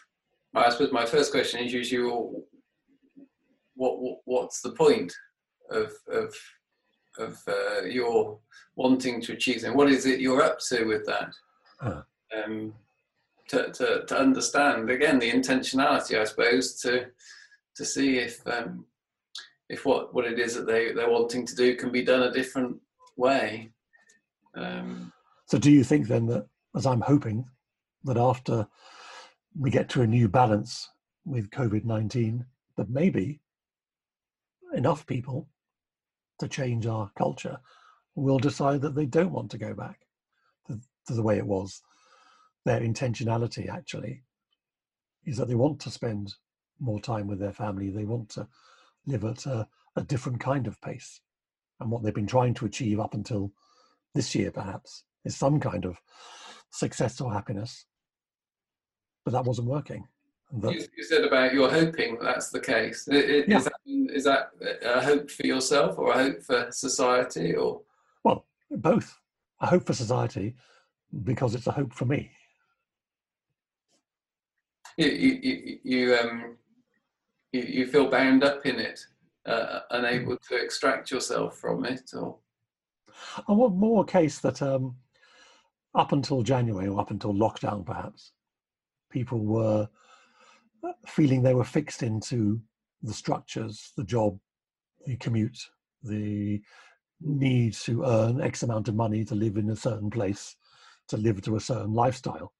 [0.54, 2.32] I suppose my first question is usually, well,
[3.74, 5.12] what, what what's the point
[5.70, 6.34] of of
[7.18, 8.38] of uh, your
[8.76, 9.76] wanting to achieve something?
[9.76, 11.32] What is it you're up to with that?
[11.80, 12.02] Uh.
[12.34, 12.74] Um,
[13.48, 17.06] to, to, to understand again the intentionality, I suppose, to
[17.76, 18.86] to see if um,
[19.68, 22.32] if what, what it is that they, they're wanting to do can be done a
[22.32, 22.76] different
[23.16, 23.70] way.
[24.54, 25.12] Um,
[25.46, 27.46] so, do you think then that, as I'm hoping,
[28.04, 28.66] that after
[29.58, 30.88] we get to a new balance
[31.24, 32.44] with COVID 19,
[32.76, 33.40] that maybe
[34.74, 35.48] enough people
[36.38, 37.58] to change our culture
[38.14, 40.00] will decide that they don't want to go back
[40.66, 41.82] to, to the way it was.
[42.64, 44.22] Their intentionality actually
[45.24, 46.34] is that they want to spend
[46.80, 48.46] more time with their family, they want to
[49.06, 51.20] live at a, a different kind of pace.
[51.80, 53.52] And what they've been trying to achieve up until
[54.14, 55.96] this year, perhaps, is some kind of
[56.70, 57.86] success or happiness.
[59.24, 60.06] But that wasn't working.
[60.60, 63.08] That, you, you, said about you're hoping that's the case.
[63.08, 63.60] Is, yeah.
[63.60, 64.50] that, is that
[64.84, 67.80] a hope for yourself or a hope for society or?
[68.22, 69.18] Well, both.
[69.60, 70.54] A hope for society
[71.24, 72.30] because it's a hope for me.
[74.98, 76.56] You, you, you, um,
[77.52, 79.00] you, you feel bound up in it,
[79.46, 82.36] uh, unable to extract yourself from it, or?
[83.48, 84.96] I want more case that um,
[85.94, 88.32] up until January or up until lockdown, perhaps,
[89.10, 89.88] people were
[91.06, 92.60] feeling they were fixed into
[93.02, 94.38] the structures, the job,
[95.06, 95.58] the commute,
[96.02, 96.60] the
[97.20, 100.56] need to earn X amount of money to live in a certain place,
[101.08, 102.52] to live to a certain lifestyle.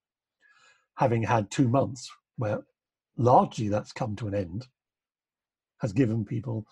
[0.97, 2.61] Having had two months where
[3.17, 4.67] largely that's come to an end,
[5.81, 6.67] has given people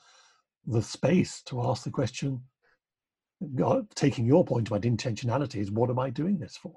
[0.66, 2.42] the space to ask the question,
[3.94, 6.74] taking your point about intentionality, is what am I doing this for?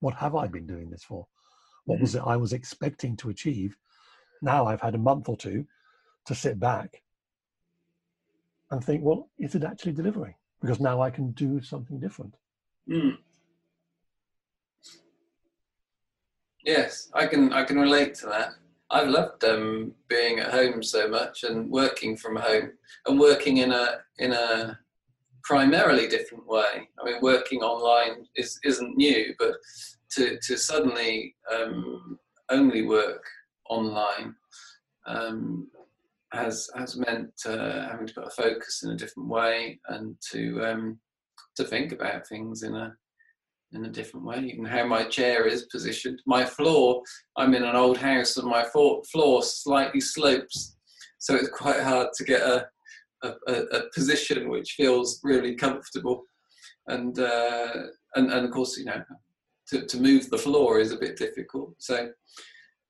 [0.00, 1.26] What have I been doing this for?
[1.86, 2.28] What was mm-hmm.
[2.28, 3.76] it I was expecting to achieve?
[4.42, 5.66] Now I've had a month or two
[6.26, 7.02] to sit back
[8.70, 10.34] and think, well, is it actually delivering?
[10.60, 12.34] Because now I can do something different.
[12.88, 13.18] Mm.
[16.64, 17.52] Yes, I can.
[17.52, 18.54] I can relate to that.
[18.90, 22.72] I've loved um, being at home so much and working from home
[23.06, 24.78] and working in a in a
[25.44, 26.88] primarily different way.
[26.98, 29.54] I mean, working online is isn't new, but
[30.12, 32.18] to to suddenly um,
[32.50, 33.24] only work
[33.68, 34.34] online
[35.06, 35.68] um,
[36.32, 40.64] has has meant uh, having to put a focus in a different way and to
[40.64, 40.98] um,
[41.56, 42.94] to think about things in a
[43.72, 44.38] in a different way.
[44.38, 47.02] Even how my chair is positioned, my floor.
[47.36, 50.76] I'm in an old house, and my floor slightly slopes,
[51.18, 52.66] so it's quite hard to get a
[53.46, 56.24] a, a position which feels really comfortable.
[56.86, 57.72] And uh,
[58.14, 59.02] and and of course, you know,
[59.68, 61.74] to to move the floor is a bit difficult.
[61.78, 62.10] So.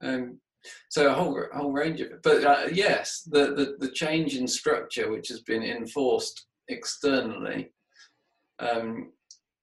[0.03, 0.41] Um,
[0.89, 2.23] so a whole a whole range of it.
[2.23, 7.71] But uh, yes, the, the the change in structure, which has been enforced externally,
[8.59, 9.13] um,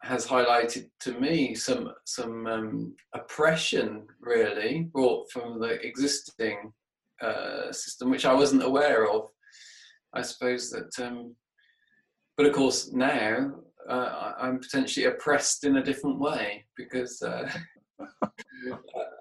[0.04, 6.74] has highlighted to me some some um, oppression really brought from the existing
[7.22, 9.30] uh, system, which I wasn't aware of.
[10.14, 11.36] I suppose that, um,
[12.38, 13.52] but of course now
[13.90, 17.50] uh, I'm potentially oppressed in a different way because uh,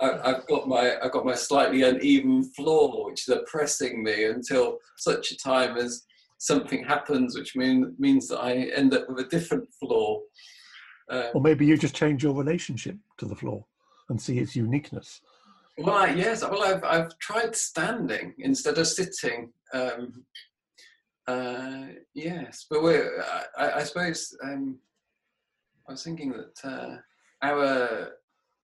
[0.02, 4.78] I, have got my I've got my slightly uneven floor, which is oppressing me until
[4.96, 6.04] such a time as
[6.38, 10.22] something happens, which mean, means that I end up with a different floor.
[11.10, 13.64] Uh, or maybe you just change your relationship to the floor
[14.08, 15.20] and see its uniqueness.
[15.78, 16.42] Well, I, yes.
[16.42, 19.52] Well, I've I've tried standing instead of sitting.
[19.72, 20.24] Um,
[21.30, 23.22] uh, yes, but we're.
[23.56, 24.78] I, I suppose um,
[25.88, 26.96] I was thinking that uh,
[27.42, 28.10] our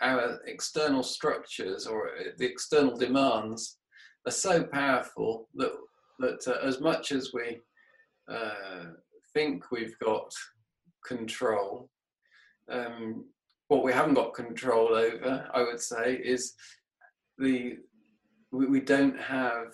[0.02, 3.78] our external structures or uh, the external demands
[4.26, 5.72] are so powerful that
[6.18, 7.58] that uh, as much as we
[8.28, 8.86] uh,
[9.32, 10.32] think we've got
[11.06, 11.88] control,
[12.70, 13.26] um,
[13.68, 16.54] what we haven't got control over, I would say, is
[17.38, 17.78] the
[18.50, 19.68] we, we don't have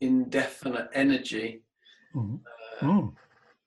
[0.00, 1.62] indefinite energy
[2.14, 2.38] mm.
[2.80, 3.12] mm.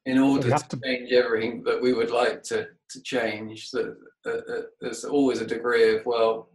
[0.06, 3.72] in order to, to change everything that we would like to to change.
[3.72, 6.50] That uh, uh, there's always a degree of well,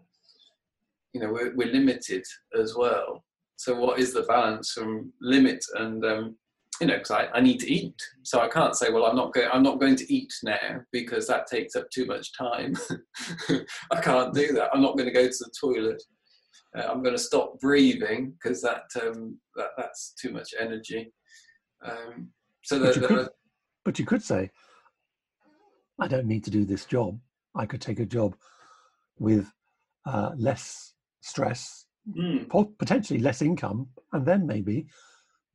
[1.13, 2.25] you know, we're, we're limited
[2.59, 3.25] as well.
[3.57, 6.37] So what is the balance from limit and um,
[6.81, 9.33] you know, because I, I need to eat, so I can't say, well, I'm not
[9.33, 12.75] going, I'm not going to eat now because that takes up too much time.
[13.93, 14.71] I can't do that.
[14.73, 16.03] I'm not going to go to the toilet.
[16.77, 21.13] Uh, I'm going to stop breathing because that, um, that that's too much energy.
[21.85, 22.29] Um,
[22.63, 23.29] so but, you could,
[23.85, 24.51] but you could say,
[26.01, 27.19] I don't need to do this job.
[27.55, 28.35] I could take a job
[29.19, 29.53] with
[30.07, 32.49] uh, less stress, mm.
[32.79, 34.87] potentially less income, and then maybe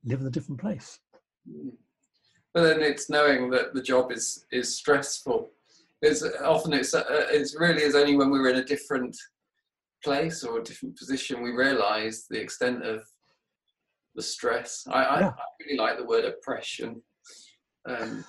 [0.04, 0.98] live in a different place.
[1.48, 1.72] Mm.
[2.54, 5.50] But then it's knowing that the job is is stressful.
[6.02, 9.16] It's often it's uh, it's really is only when we're in a different
[10.02, 13.02] place or a different position we realise the extent of
[14.14, 14.86] the stress.
[14.90, 15.28] I, I, yeah.
[15.28, 17.02] I really like the word oppression.
[17.88, 18.24] Um,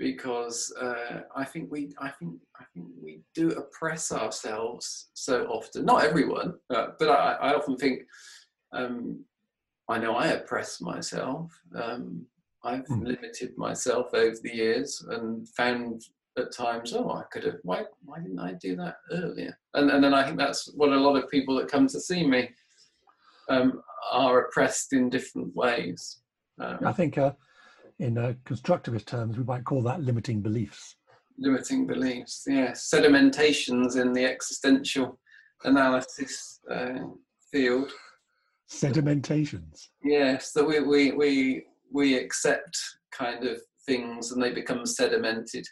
[0.00, 5.84] because uh, I think we I think I think we do oppress ourselves so often.
[5.84, 8.00] Not everyone, uh, but I, I, often think
[8.72, 9.22] um,
[9.90, 11.52] I know I oppress myself.
[11.76, 12.24] Um,
[12.64, 13.04] I've mm.
[13.04, 16.02] limited myself over the years and found
[16.38, 17.56] at times, oh, I could have.
[17.62, 19.58] Why why didn't I do that earlier?
[19.74, 22.26] And and then I think that's what a lot of people that come to see
[22.26, 22.50] me
[23.48, 26.20] um, are oppressed in different ways.
[26.60, 27.18] Um, I think.
[27.18, 27.32] Uh,
[28.00, 30.96] in uh, constructivist terms, we might call that limiting beliefs.
[31.38, 32.90] Limiting beliefs, yes.
[32.92, 35.18] Sedimentations in the existential
[35.64, 37.00] analysis uh,
[37.52, 37.92] field.
[38.70, 39.88] Sedimentations.
[40.02, 42.78] Yes, that we, we, we, we accept
[43.12, 45.64] kind of things and they become sedimented.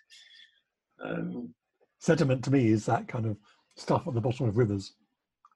[1.05, 1.55] Um,
[2.01, 3.37] Sediment to me is that kind of
[3.77, 4.95] stuff at the bottom of rivers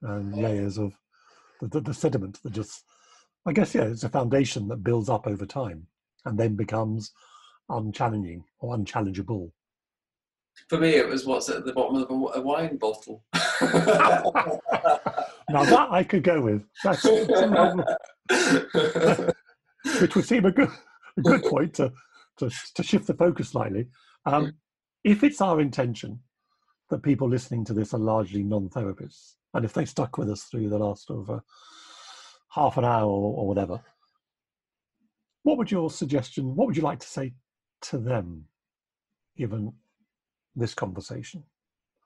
[0.03, 0.95] and layers of
[1.61, 2.85] the, the, the sediment that just,
[3.47, 5.87] I guess, yeah, it's a foundation that builds up over time
[6.25, 7.13] and then becomes
[7.69, 9.51] unchallenging or unchallengeable?
[10.69, 13.25] For me, it was what's at the bottom of a wine bottle.
[13.33, 13.41] now
[15.65, 16.65] that I could go with.
[16.85, 17.05] That's,
[20.01, 20.71] which would seem a good,
[21.17, 21.93] a good point to,
[22.39, 23.87] to, to shift the focus slightly.
[24.27, 24.53] Um,
[25.05, 26.21] if it's our intention
[26.91, 30.69] that people listening to this are largely non-therapists, and if they stuck with us through
[30.69, 31.43] the last over
[32.51, 33.81] half an hour or, or whatever,
[35.43, 37.35] what would your suggestion, what would you like to say
[37.83, 38.45] to them,
[39.37, 39.73] given
[40.55, 41.43] this conversation?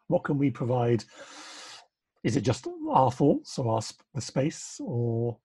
[0.09, 1.05] What can we provide?
[2.23, 3.83] Is it just our thoughts or our
[4.15, 5.39] the space or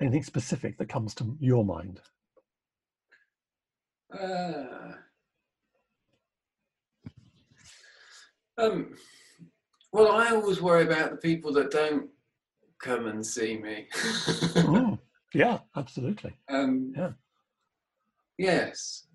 [0.00, 2.00] anything specific that comes to your mind?
[4.12, 4.92] Uh,
[8.58, 8.94] um,
[9.92, 12.08] well, I always worry about the people that don't
[12.80, 13.86] come and see me.
[14.56, 14.98] oh,
[15.34, 16.36] yeah, absolutely.
[16.48, 17.12] Um, yeah.
[18.38, 19.06] Yes,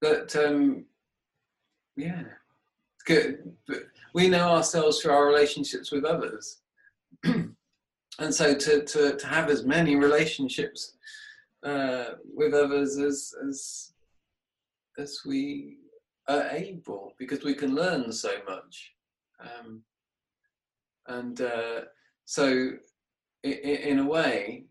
[0.00, 0.86] but um,
[1.96, 2.22] yeah,
[3.04, 3.52] good.
[3.68, 6.62] But we know ourselves through our relationships with others,
[7.24, 7.54] and
[8.30, 10.96] so to, to to have as many relationships
[11.64, 12.04] uh,
[12.34, 13.92] with others as as
[14.98, 15.78] as we
[16.28, 18.92] are able, because we can learn so much,
[19.40, 19.82] um,
[21.06, 21.80] and uh,
[22.24, 22.70] so
[23.42, 24.64] in, in a way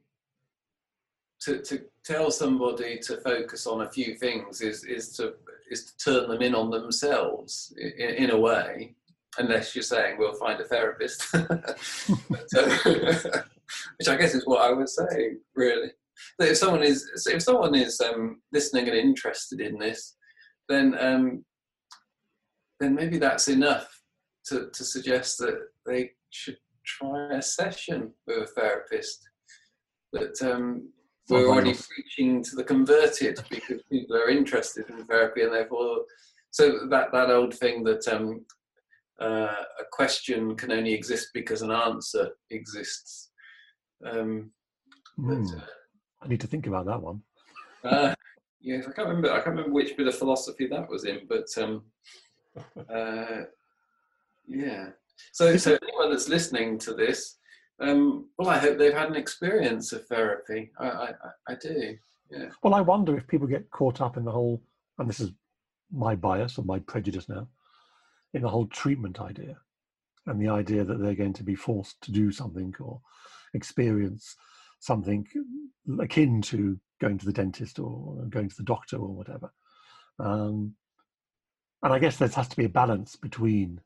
[1.41, 5.34] to, to tell somebody to focus on a few things is, is to
[5.70, 8.95] is to turn them in on themselves in, in a way
[9.38, 11.47] unless you're saying we'll find a therapist, which
[14.08, 15.91] I guess is what I was saying, really.
[16.39, 20.16] If someone is if someone is um, listening and interested in this,
[20.70, 21.45] then um,
[22.80, 24.01] then maybe that's enough
[24.47, 29.20] to, to suggest that they should try a session with a therapist.
[30.11, 30.89] That um,
[31.30, 36.03] we're already preaching to the converted because people are interested in therapy and therefore
[36.51, 38.45] so that that old thing that um,
[39.20, 43.32] uh, a question can only exist because an answer exists.
[44.05, 44.51] Um,
[45.20, 45.47] mm.
[45.47, 45.66] but, uh,
[46.22, 47.22] I need to think about that one.
[47.84, 48.14] Uh,
[48.64, 49.32] yes, I can't remember.
[49.32, 51.84] I can't remember which bit of philosophy that was in, but um,
[52.93, 53.43] uh,
[54.47, 54.88] yeah.
[55.32, 57.38] So, so anyone that's listening to this,
[57.80, 60.72] um, well, I hope they've had an experience of therapy.
[60.80, 61.09] I, I,
[61.49, 61.95] I do.
[62.32, 62.49] Yeah.
[62.64, 64.61] Well, I wonder if people get caught up in the whole,
[64.97, 65.32] and this is
[65.91, 67.47] my bias or my prejudice now,
[68.34, 69.57] in the whole treatment idea
[70.26, 72.99] and the idea that they're going to be forced to do something or
[73.53, 74.36] experience
[74.80, 75.28] something
[75.99, 79.51] akin to going to the dentist or going to the doctor or whatever.
[80.19, 80.75] Um,
[81.81, 83.81] and I guess there has to be a balance between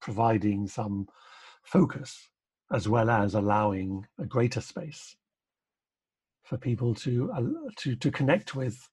[0.00, 1.08] providing some
[1.62, 2.28] focus
[2.72, 5.16] as well as allowing a greater space
[6.44, 8.88] for people to uh, to to connect with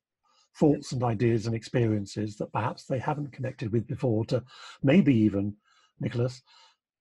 [0.59, 4.43] thoughts and ideas and experiences that perhaps they haven't connected with before to
[4.83, 5.55] maybe even
[5.99, 6.41] nicholas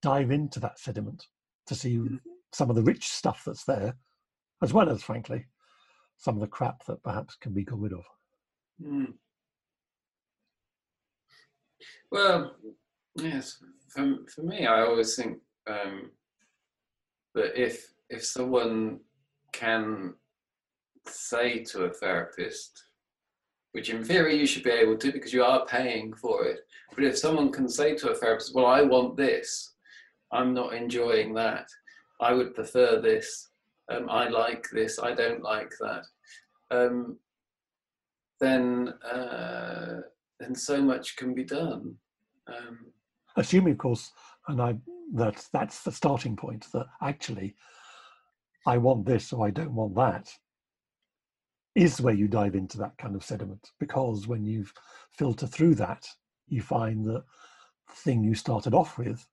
[0.01, 1.27] dive into that sediment
[1.67, 2.19] to see mm.
[2.51, 3.95] some of the rich stuff that's there
[4.61, 5.45] as well as frankly
[6.17, 8.05] some of the crap that perhaps can be got rid of
[8.81, 9.13] mm.
[12.11, 12.55] well
[13.15, 15.37] yes for, for me i always think
[15.67, 16.11] um,
[17.35, 18.99] that if if someone
[19.51, 20.13] can
[21.05, 22.85] say to a therapist
[23.73, 26.59] which in theory you should be able to because you are paying for it.
[26.95, 29.73] But if someone can say to a therapist, well, I want this,
[30.31, 31.67] I'm not enjoying that,
[32.21, 33.49] I would prefer this,
[33.89, 36.05] um, I like this, I don't like that,
[36.71, 37.17] um,
[38.39, 40.01] then, uh,
[40.39, 41.95] then so much can be done.
[42.47, 42.79] Um,
[43.35, 44.11] Assuming, of course,
[44.47, 44.75] and I,
[45.13, 47.55] that that's the starting point, that actually
[48.67, 50.29] I want this or I don't want that
[51.75, 53.71] is where you dive into that kind of sediment.
[53.79, 54.65] Because when you
[55.17, 56.05] filter through that,
[56.47, 57.23] you find that
[57.87, 59.25] the thing you started off with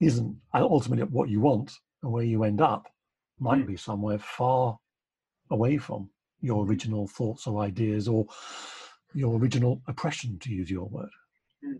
[0.00, 2.86] isn't ultimately what you want, and where you end up
[3.38, 3.66] might mm.
[3.66, 4.78] be somewhere far
[5.50, 6.10] away from
[6.40, 8.26] your original thoughts or ideas or
[9.14, 11.08] your original oppression, to use your word.
[11.64, 11.76] Hmm.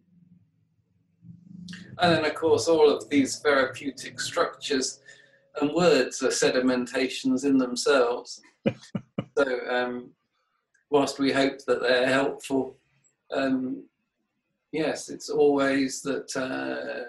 [1.98, 5.00] And then, of course, all of these therapeutic structures
[5.60, 8.40] and words are sedimentations in themselves.
[9.38, 10.12] So, um,
[10.88, 12.78] whilst we hope that they're helpful,
[13.30, 13.84] um,
[14.72, 17.04] yes, it's always that, uh,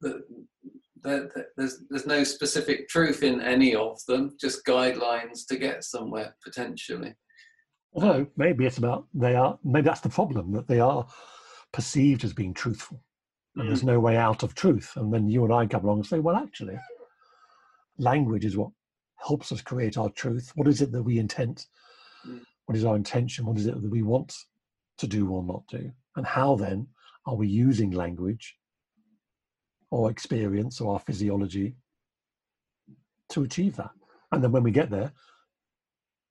[0.00, 0.24] that,
[1.06, 6.34] that, there's there's no specific truth in any of them, just guidelines to get somewhere
[6.44, 7.14] potentially.
[7.94, 11.06] Although maybe it's about they are maybe that's the problem that they are
[11.72, 13.02] perceived as being truthful,
[13.54, 13.68] and mm.
[13.68, 14.92] there's no way out of truth.
[14.96, 16.78] And then you and I come along and say, well, actually,
[17.98, 18.70] language is what
[19.16, 20.52] helps us create our truth.
[20.56, 21.66] What is it that we intend?
[22.26, 22.40] Mm.
[22.66, 23.46] What is our intention?
[23.46, 24.34] What is it that we want
[24.98, 25.90] to do or not do?
[26.16, 26.88] And how then
[27.26, 28.56] are we using language
[29.90, 31.76] or experience or our physiology
[33.30, 33.90] to achieve that?
[34.32, 35.12] And then when we get there,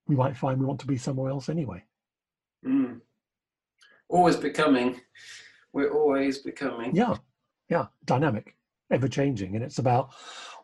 [0.08, 1.84] we might find we want to be somewhere else anyway.
[2.66, 3.02] Mm.
[4.10, 5.02] Always becoming.
[5.74, 6.96] We're always becoming.
[6.96, 7.18] Yeah,
[7.70, 8.56] yeah, dynamic,
[8.92, 10.14] ever changing, and it's about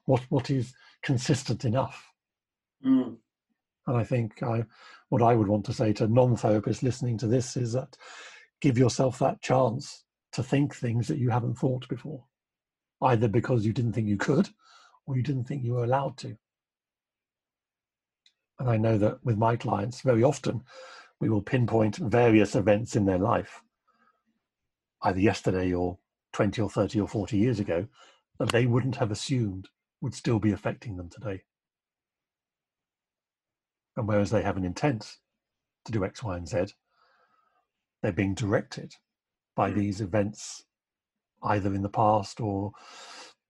[0.06, 2.12] what what is consistent enough
[2.86, 3.18] Mm.
[3.88, 4.64] And I think I,
[5.10, 7.98] what I would want to say to non-therapists listening to this is that
[8.62, 12.24] give yourself that chance to think things that you haven't thought before,
[13.02, 14.49] either because you didn't think you could
[15.06, 16.38] or you didn't think you were allowed to.
[18.60, 20.64] And I know that with my clients, very often
[21.20, 23.62] we will pinpoint various events in their life,
[25.04, 25.97] either yesterday or
[26.34, 27.88] 20 or 30 or 40 years ago,
[28.39, 29.68] that they wouldn't have assumed
[30.02, 31.43] would still be affecting them today.
[33.95, 35.18] And whereas they have an intent
[35.86, 36.74] to do X, Y, and Z,
[38.02, 38.95] they're being directed
[39.56, 39.76] by mm.
[39.76, 40.64] these events,
[41.44, 42.72] either in the past or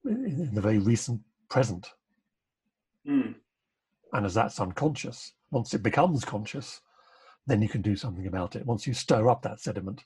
[0.05, 1.87] in the very recent present.
[3.07, 3.35] Mm.
[4.13, 6.81] And as that's unconscious, once it becomes conscious,
[7.47, 8.65] then you can do something about it.
[8.65, 10.03] Once you stir up that sediment,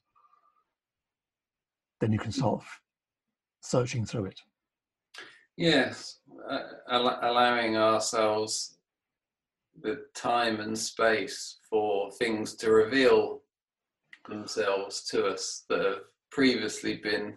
[1.99, 2.35] then you can mm.
[2.35, 2.63] start
[3.61, 4.41] searching through it.
[5.57, 6.19] Yes,
[6.49, 6.59] uh,
[6.89, 8.77] allowing ourselves
[9.81, 13.41] the time and space for things to reveal
[14.27, 15.99] themselves to us that have
[16.31, 17.35] previously been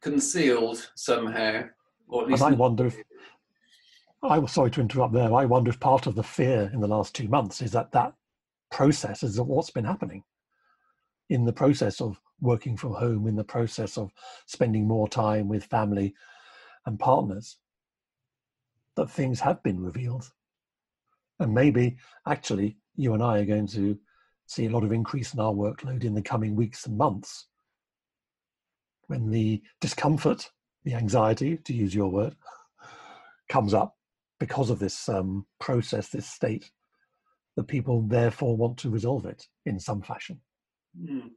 [0.00, 1.64] concealed somehow,
[2.08, 2.42] or at least.
[2.42, 2.96] And I wonder if
[4.22, 5.32] I was sorry to interrupt there.
[5.32, 8.14] I wonder if part of the fear in the last two months is that that
[8.70, 10.24] process is what's been happening
[11.30, 14.12] in the process of working from home, in the process of
[14.46, 16.14] spending more time with family
[16.86, 17.58] and partners,
[18.96, 20.30] that things have been revealed.
[21.40, 21.96] And maybe
[22.26, 23.98] actually you and I are going to
[24.46, 27.47] see a lot of increase in our workload in the coming weeks and months
[29.08, 30.50] when the discomfort,
[30.84, 32.36] the anxiety, to use your word,
[33.48, 33.96] comes up
[34.38, 36.70] because of this um, process, this state,
[37.56, 40.40] that people therefore want to resolve it in some fashion.
[40.98, 41.30] Mm.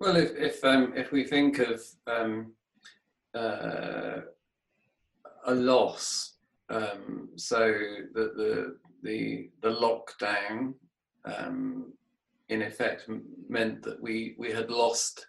[0.00, 2.52] Well, if if um, if we think of um,
[3.34, 4.20] uh,
[5.46, 6.34] a loss,
[6.70, 7.58] um, so
[8.14, 10.74] the the the, the lockdown
[11.24, 11.92] um,
[12.48, 13.08] in effect
[13.48, 15.26] meant that we we had lost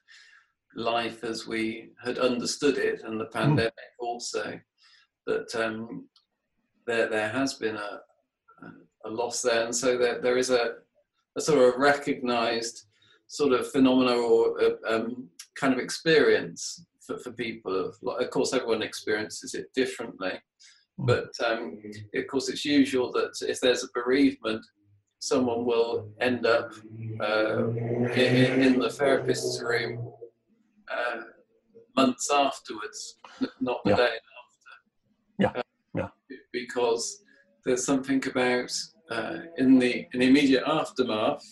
[0.75, 3.31] life as we had understood it, and the hmm.
[3.31, 4.05] pandemic mm.
[4.05, 4.59] also
[5.25, 6.07] that um,
[6.85, 7.99] there there has been a
[9.05, 10.75] a loss there, and so there there is a
[11.35, 12.85] a sort of recognised
[13.27, 17.73] sort of phenomena or uh, um, kind of experience for, for people.
[17.73, 20.33] Of, of course, everyone experiences it differently,
[20.97, 21.05] hmm.
[21.05, 21.81] but um,
[22.15, 24.65] of course, it's usual that if there's a bereavement,
[25.19, 26.73] someone will end up
[27.21, 30.11] uh, in, in, the therapist's room
[30.93, 31.21] uh,
[31.95, 33.19] months afterwards,
[33.61, 33.95] not the yeah.
[33.95, 34.73] day after.
[35.39, 35.61] Yeah, uh,
[35.95, 36.35] yeah.
[36.51, 37.23] Because
[37.65, 38.71] there's something about
[39.09, 41.43] uh, in the in the immediate aftermath,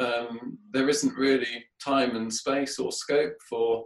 [0.00, 3.84] um, there isn't really time and space or scope for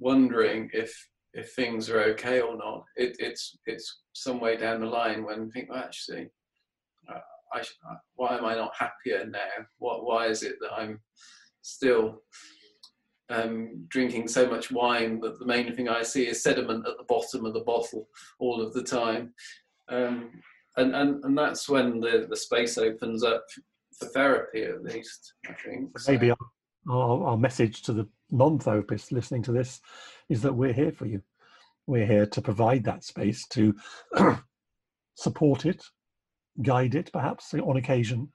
[0.00, 0.92] wondering if
[1.34, 2.84] if things are okay or not.
[2.96, 6.30] It, it's it's some way down the line when you think, well, actually,
[7.08, 7.20] uh,
[7.54, 9.66] I, uh, why am I not happier now?
[9.78, 11.00] What why is it that I'm
[11.62, 12.22] still
[13.30, 17.04] um, drinking so much wine that the main thing I see is sediment at the
[17.04, 18.08] bottom of the bottle
[18.38, 19.34] all of the time?
[19.88, 20.30] Um,
[20.76, 23.44] and, and and that's when the, the space opens up
[23.98, 25.90] for therapy at least i think.
[26.08, 26.36] Maybe our,
[26.90, 29.80] our, our message to the non-therapists listening to this
[30.28, 31.22] is that we're here for you.
[31.86, 33.74] We're here to provide that space to
[35.14, 35.84] support it
[36.60, 38.30] guide it perhaps on occasion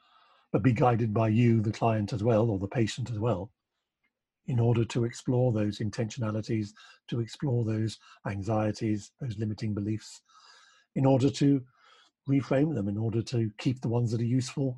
[0.51, 3.51] but be guided by you the client as well or the patient as well
[4.47, 6.69] in order to explore those intentionalities
[7.07, 10.21] to explore those anxieties those limiting beliefs
[10.95, 11.61] in order to
[12.29, 14.77] reframe them in order to keep the ones that are useful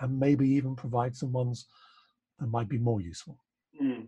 [0.00, 1.66] and maybe even provide some ones
[2.38, 3.38] that might be more useful.
[3.80, 4.06] Mm.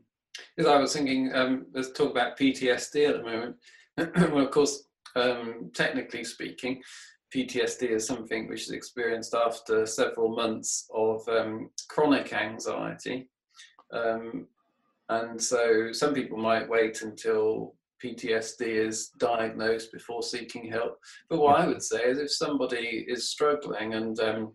[0.56, 3.56] Because I was thinking, um, let's talk about PTSD at the moment.
[4.32, 6.82] well, of course, um, technically speaking,
[7.34, 13.28] PTSD is something which is experienced after several months of um, chronic anxiety.
[13.92, 14.48] Um,
[15.08, 20.98] and so some people might wait until PTSD is diagnosed before seeking help.
[21.28, 24.52] But what I would say is if somebody is struggling and um,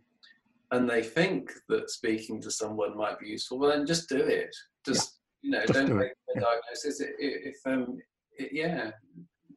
[0.72, 4.56] and they think that speaking to someone might be useful, well then just do it.
[4.86, 5.47] Just yeah.
[5.47, 6.41] you know, just don't do wait for yeah.
[6.41, 7.02] diagnosis.
[7.20, 7.97] If um,
[8.38, 8.91] it, yeah.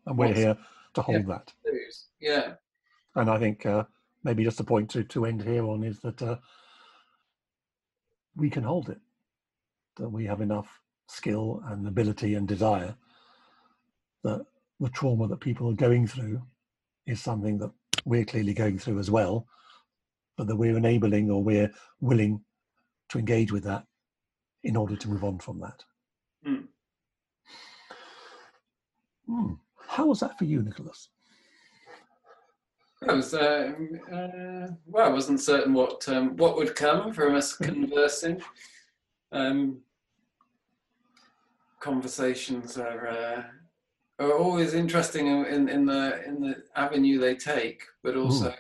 [0.07, 0.57] And we're here
[0.95, 1.53] to hold yeah, that.
[2.21, 2.53] Yeah.
[3.17, 3.85] And I think uh,
[4.23, 6.37] maybe just a point to to end here on is that uh,
[8.37, 8.99] we can hold it.
[9.97, 12.95] That we have enough skill and ability and desire
[14.23, 14.45] that
[14.81, 16.43] the trauma that people are going through
[17.07, 17.71] is something that
[18.05, 19.47] we're clearly going through as well,
[20.37, 22.41] but that we're enabling or we're willing
[23.11, 23.85] to engage with that
[24.65, 25.85] in order to move on from that.
[26.47, 26.65] Mm.
[29.29, 29.59] Mm.
[29.89, 31.09] How was that for you, Nicholas?
[33.07, 33.73] I was uh,
[34.11, 35.07] uh, well.
[35.07, 38.41] I wasn't certain what um, what would come from us conversing.
[39.31, 39.81] Um,
[41.85, 43.43] conversations are uh,
[44.19, 48.55] are always interesting in, in the in the avenue they take, but also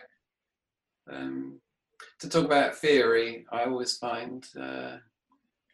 [1.10, 1.58] um,
[2.20, 4.96] to talk about theory, I always find uh,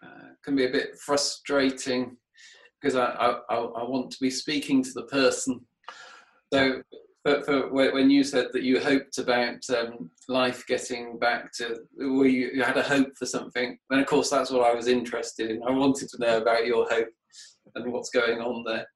[0.04, 2.16] uh, can be a bit frustrating
[2.80, 3.06] because I,
[3.50, 5.60] I, I want to be speaking to the person.
[6.52, 6.82] So,
[7.22, 12.26] for, for when you said that you hoped about um, life getting back to where
[12.26, 15.50] you, you had a hope for something, then of course that's what I was interested
[15.50, 15.62] in.
[15.62, 17.08] I wanted to know about your hope
[17.74, 18.86] and what's going on there.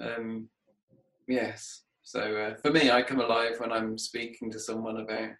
[0.00, 0.48] Um,
[1.28, 1.82] yes.
[2.02, 5.30] So uh, for me, I come alive when I'm speaking to someone about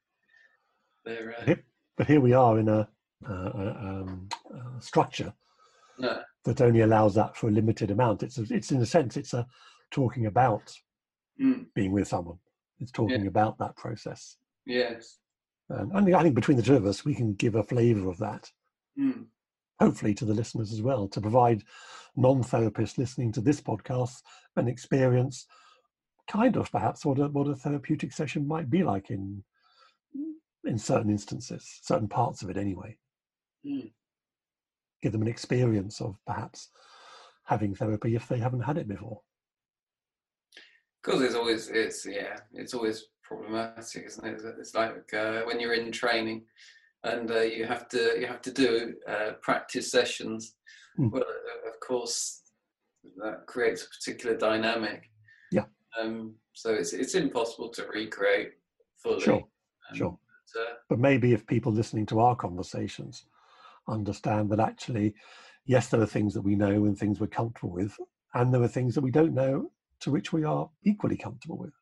[1.04, 1.34] their.
[1.46, 1.54] Uh,
[1.96, 2.88] but here we are in a,
[3.28, 4.28] a, um,
[4.80, 5.32] structure
[5.98, 8.22] that only allows that for a limited amount.
[8.22, 9.46] It's a, it's in a sense it's a
[9.90, 10.72] talking about
[11.40, 11.66] mm.
[11.74, 12.38] being with someone.
[12.80, 13.28] It's talking yeah.
[13.28, 14.36] about that process.
[14.66, 15.18] Yes.
[15.68, 18.08] And I think, I think between the two of us, we can give a flavour
[18.08, 18.50] of that.
[18.98, 19.26] Mm.
[19.82, 21.64] Hopefully to the listeners as well, to provide
[22.14, 24.22] non-therapists listening to this podcast
[24.56, 25.46] an experience
[26.30, 29.42] kind of perhaps what a, what a therapeutic session might be like in
[30.64, 32.96] in certain instances, certain parts of it anyway.
[33.66, 33.90] Mm.
[35.02, 36.68] Give them an experience of perhaps
[37.44, 39.20] having therapy if they haven't had it before.
[41.02, 44.40] Because it's always it's yeah it's always problematic, isn't it?
[44.60, 46.44] It's like uh, when you're in training
[47.04, 50.54] and uh, you have to you have to do uh, practice sessions.
[50.98, 51.12] Mm.
[51.12, 52.42] Well, uh, of course,
[53.16, 55.10] that creates a particular dynamic.
[55.50, 55.64] Yeah.
[56.00, 58.52] Um, so it's it's impossible to recreate
[59.02, 59.20] fully.
[59.20, 59.42] Sure.
[59.90, 60.18] Um, sure.
[60.54, 63.24] But, uh, but maybe if people listening to our conversations
[63.88, 65.14] understand that actually,
[65.64, 67.96] yes, there are things that we know and things we're comfortable with,
[68.34, 71.72] and there are things that we don't know to which we are equally comfortable with.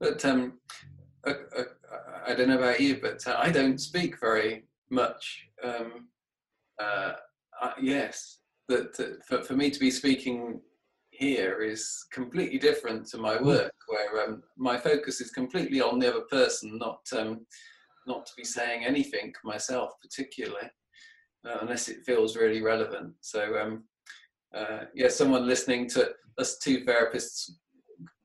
[0.00, 0.58] But um,
[1.26, 1.64] uh, uh,
[2.26, 5.46] I don't know about you, but uh, I don't speak very much.
[5.62, 6.08] Um,
[6.82, 7.12] uh,
[7.80, 10.60] yes, that for, for me to be speaking
[11.10, 13.46] here is completely different to my hmm.
[13.46, 17.46] work, where um, my focus is completely on the other person, not um,
[18.06, 20.68] not to be saying anything myself particularly,
[21.46, 23.14] uh, unless it feels really relevant.
[23.20, 23.84] So, um,
[24.54, 27.50] uh, yeah, someone listening to us two therapists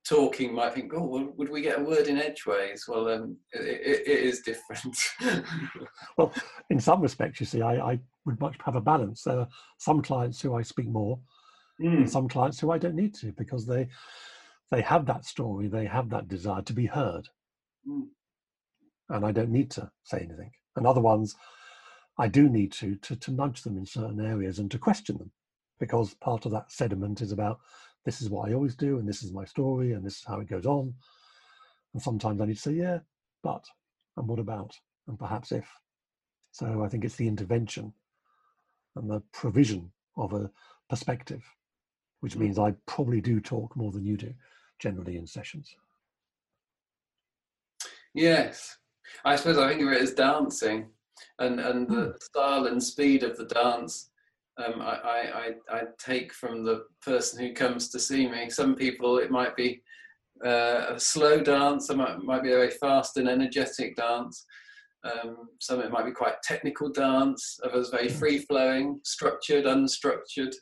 [0.07, 2.85] talking might think, oh, well, would we get a word in edgeways?
[2.87, 4.97] Well, um, it, it is different.
[6.17, 6.33] well,
[6.69, 9.23] in some respects, you see, I, I, would much have a balance.
[9.23, 9.47] There are
[9.77, 11.17] some clients who I speak more,
[11.81, 11.97] mm.
[11.97, 13.87] and some clients who I don't need to because they
[14.69, 17.29] they have that story, they have that desire to be heard,
[17.87, 18.07] mm.
[19.09, 20.51] and I don't need to say anything.
[20.75, 21.35] And other ones,
[22.19, 25.31] I do need to, to to nudge them in certain areas and to question them,
[25.79, 27.59] because part of that sediment is about
[28.05, 30.39] this is what I always do, and this is my story, and this is how
[30.39, 30.93] it goes on.
[31.93, 32.99] And sometimes I need to say, yeah,
[33.43, 33.65] but,
[34.15, 34.75] and what about,
[35.07, 35.67] and perhaps if.
[36.51, 37.93] So I think it's the intervention
[38.95, 40.49] and the provision of a
[40.89, 41.43] perspective,
[42.21, 42.41] which mm.
[42.41, 44.33] means I probably do talk more than you do
[44.79, 45.75] generally in sessions.
[48.13, 48.77] Yes.
[49.23, 50.87] I suppose I think of it as dancing
[51.39, 52.23] and, and the mm.
[52.23, 54.09] style and speed of the dance
[54.57, 58.49] um, I, I, I, take from the person who comes to see me.
[58.49, 59.81] Some people, it might be
[60.45, 64.45] uh, a slow dance, some might, might be a very fast and energetic dance.
[65.03, 68.17] Um, some it might be quite technical dance, others very hmm.
[68.17, 70.53] free flowing, structured, unstructured,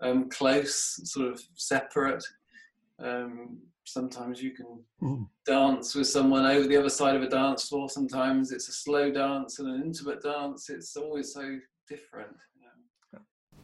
[0.00, 2.24] um, close, sort of separate.
[3.00, 5.26] Um, sometimes you can mm.
[5.46, 7.88] dance with someone over the other side of a dance floor.
[7.88, 10.68] Sometimes it's a slow dance and an intimate dance.
[10.68, 11.58] It's always so
[11.88, 12.36] different.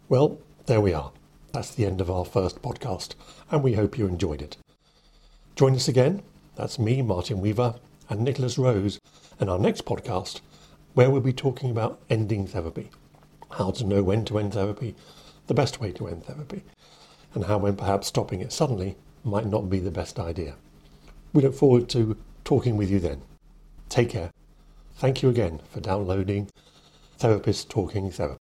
[0.07, 1.13] Well, there we are.
[1.53, 3.15] That's the end of our first podcast,
[3.51, 4.59] and we hope you enjoyed it.
[5.57, 6.23] Join us again.
[6.57, 7.77] That's me, Martin Weaver,
[8.11, 8.99] and Nicholas Rose,
[9.41, 10.43] in our next podcast,
[10.93, 12.91] where we'll be talking about ending therapy,
[13.53, 14.95] how to know when to end therapy,
[15.47, 16.65] the best way to end therapy,
[17.33, 20.57] and how when perhaps stopping it suddenly might not be the best idea.
[21.33, 23.23] We look forward to talking with you then.
[23.89, 24.33] Take care.
[24.97, 26.51] Thank you again for downloading
[27.17, 28.33] Therapist Talking Therapy.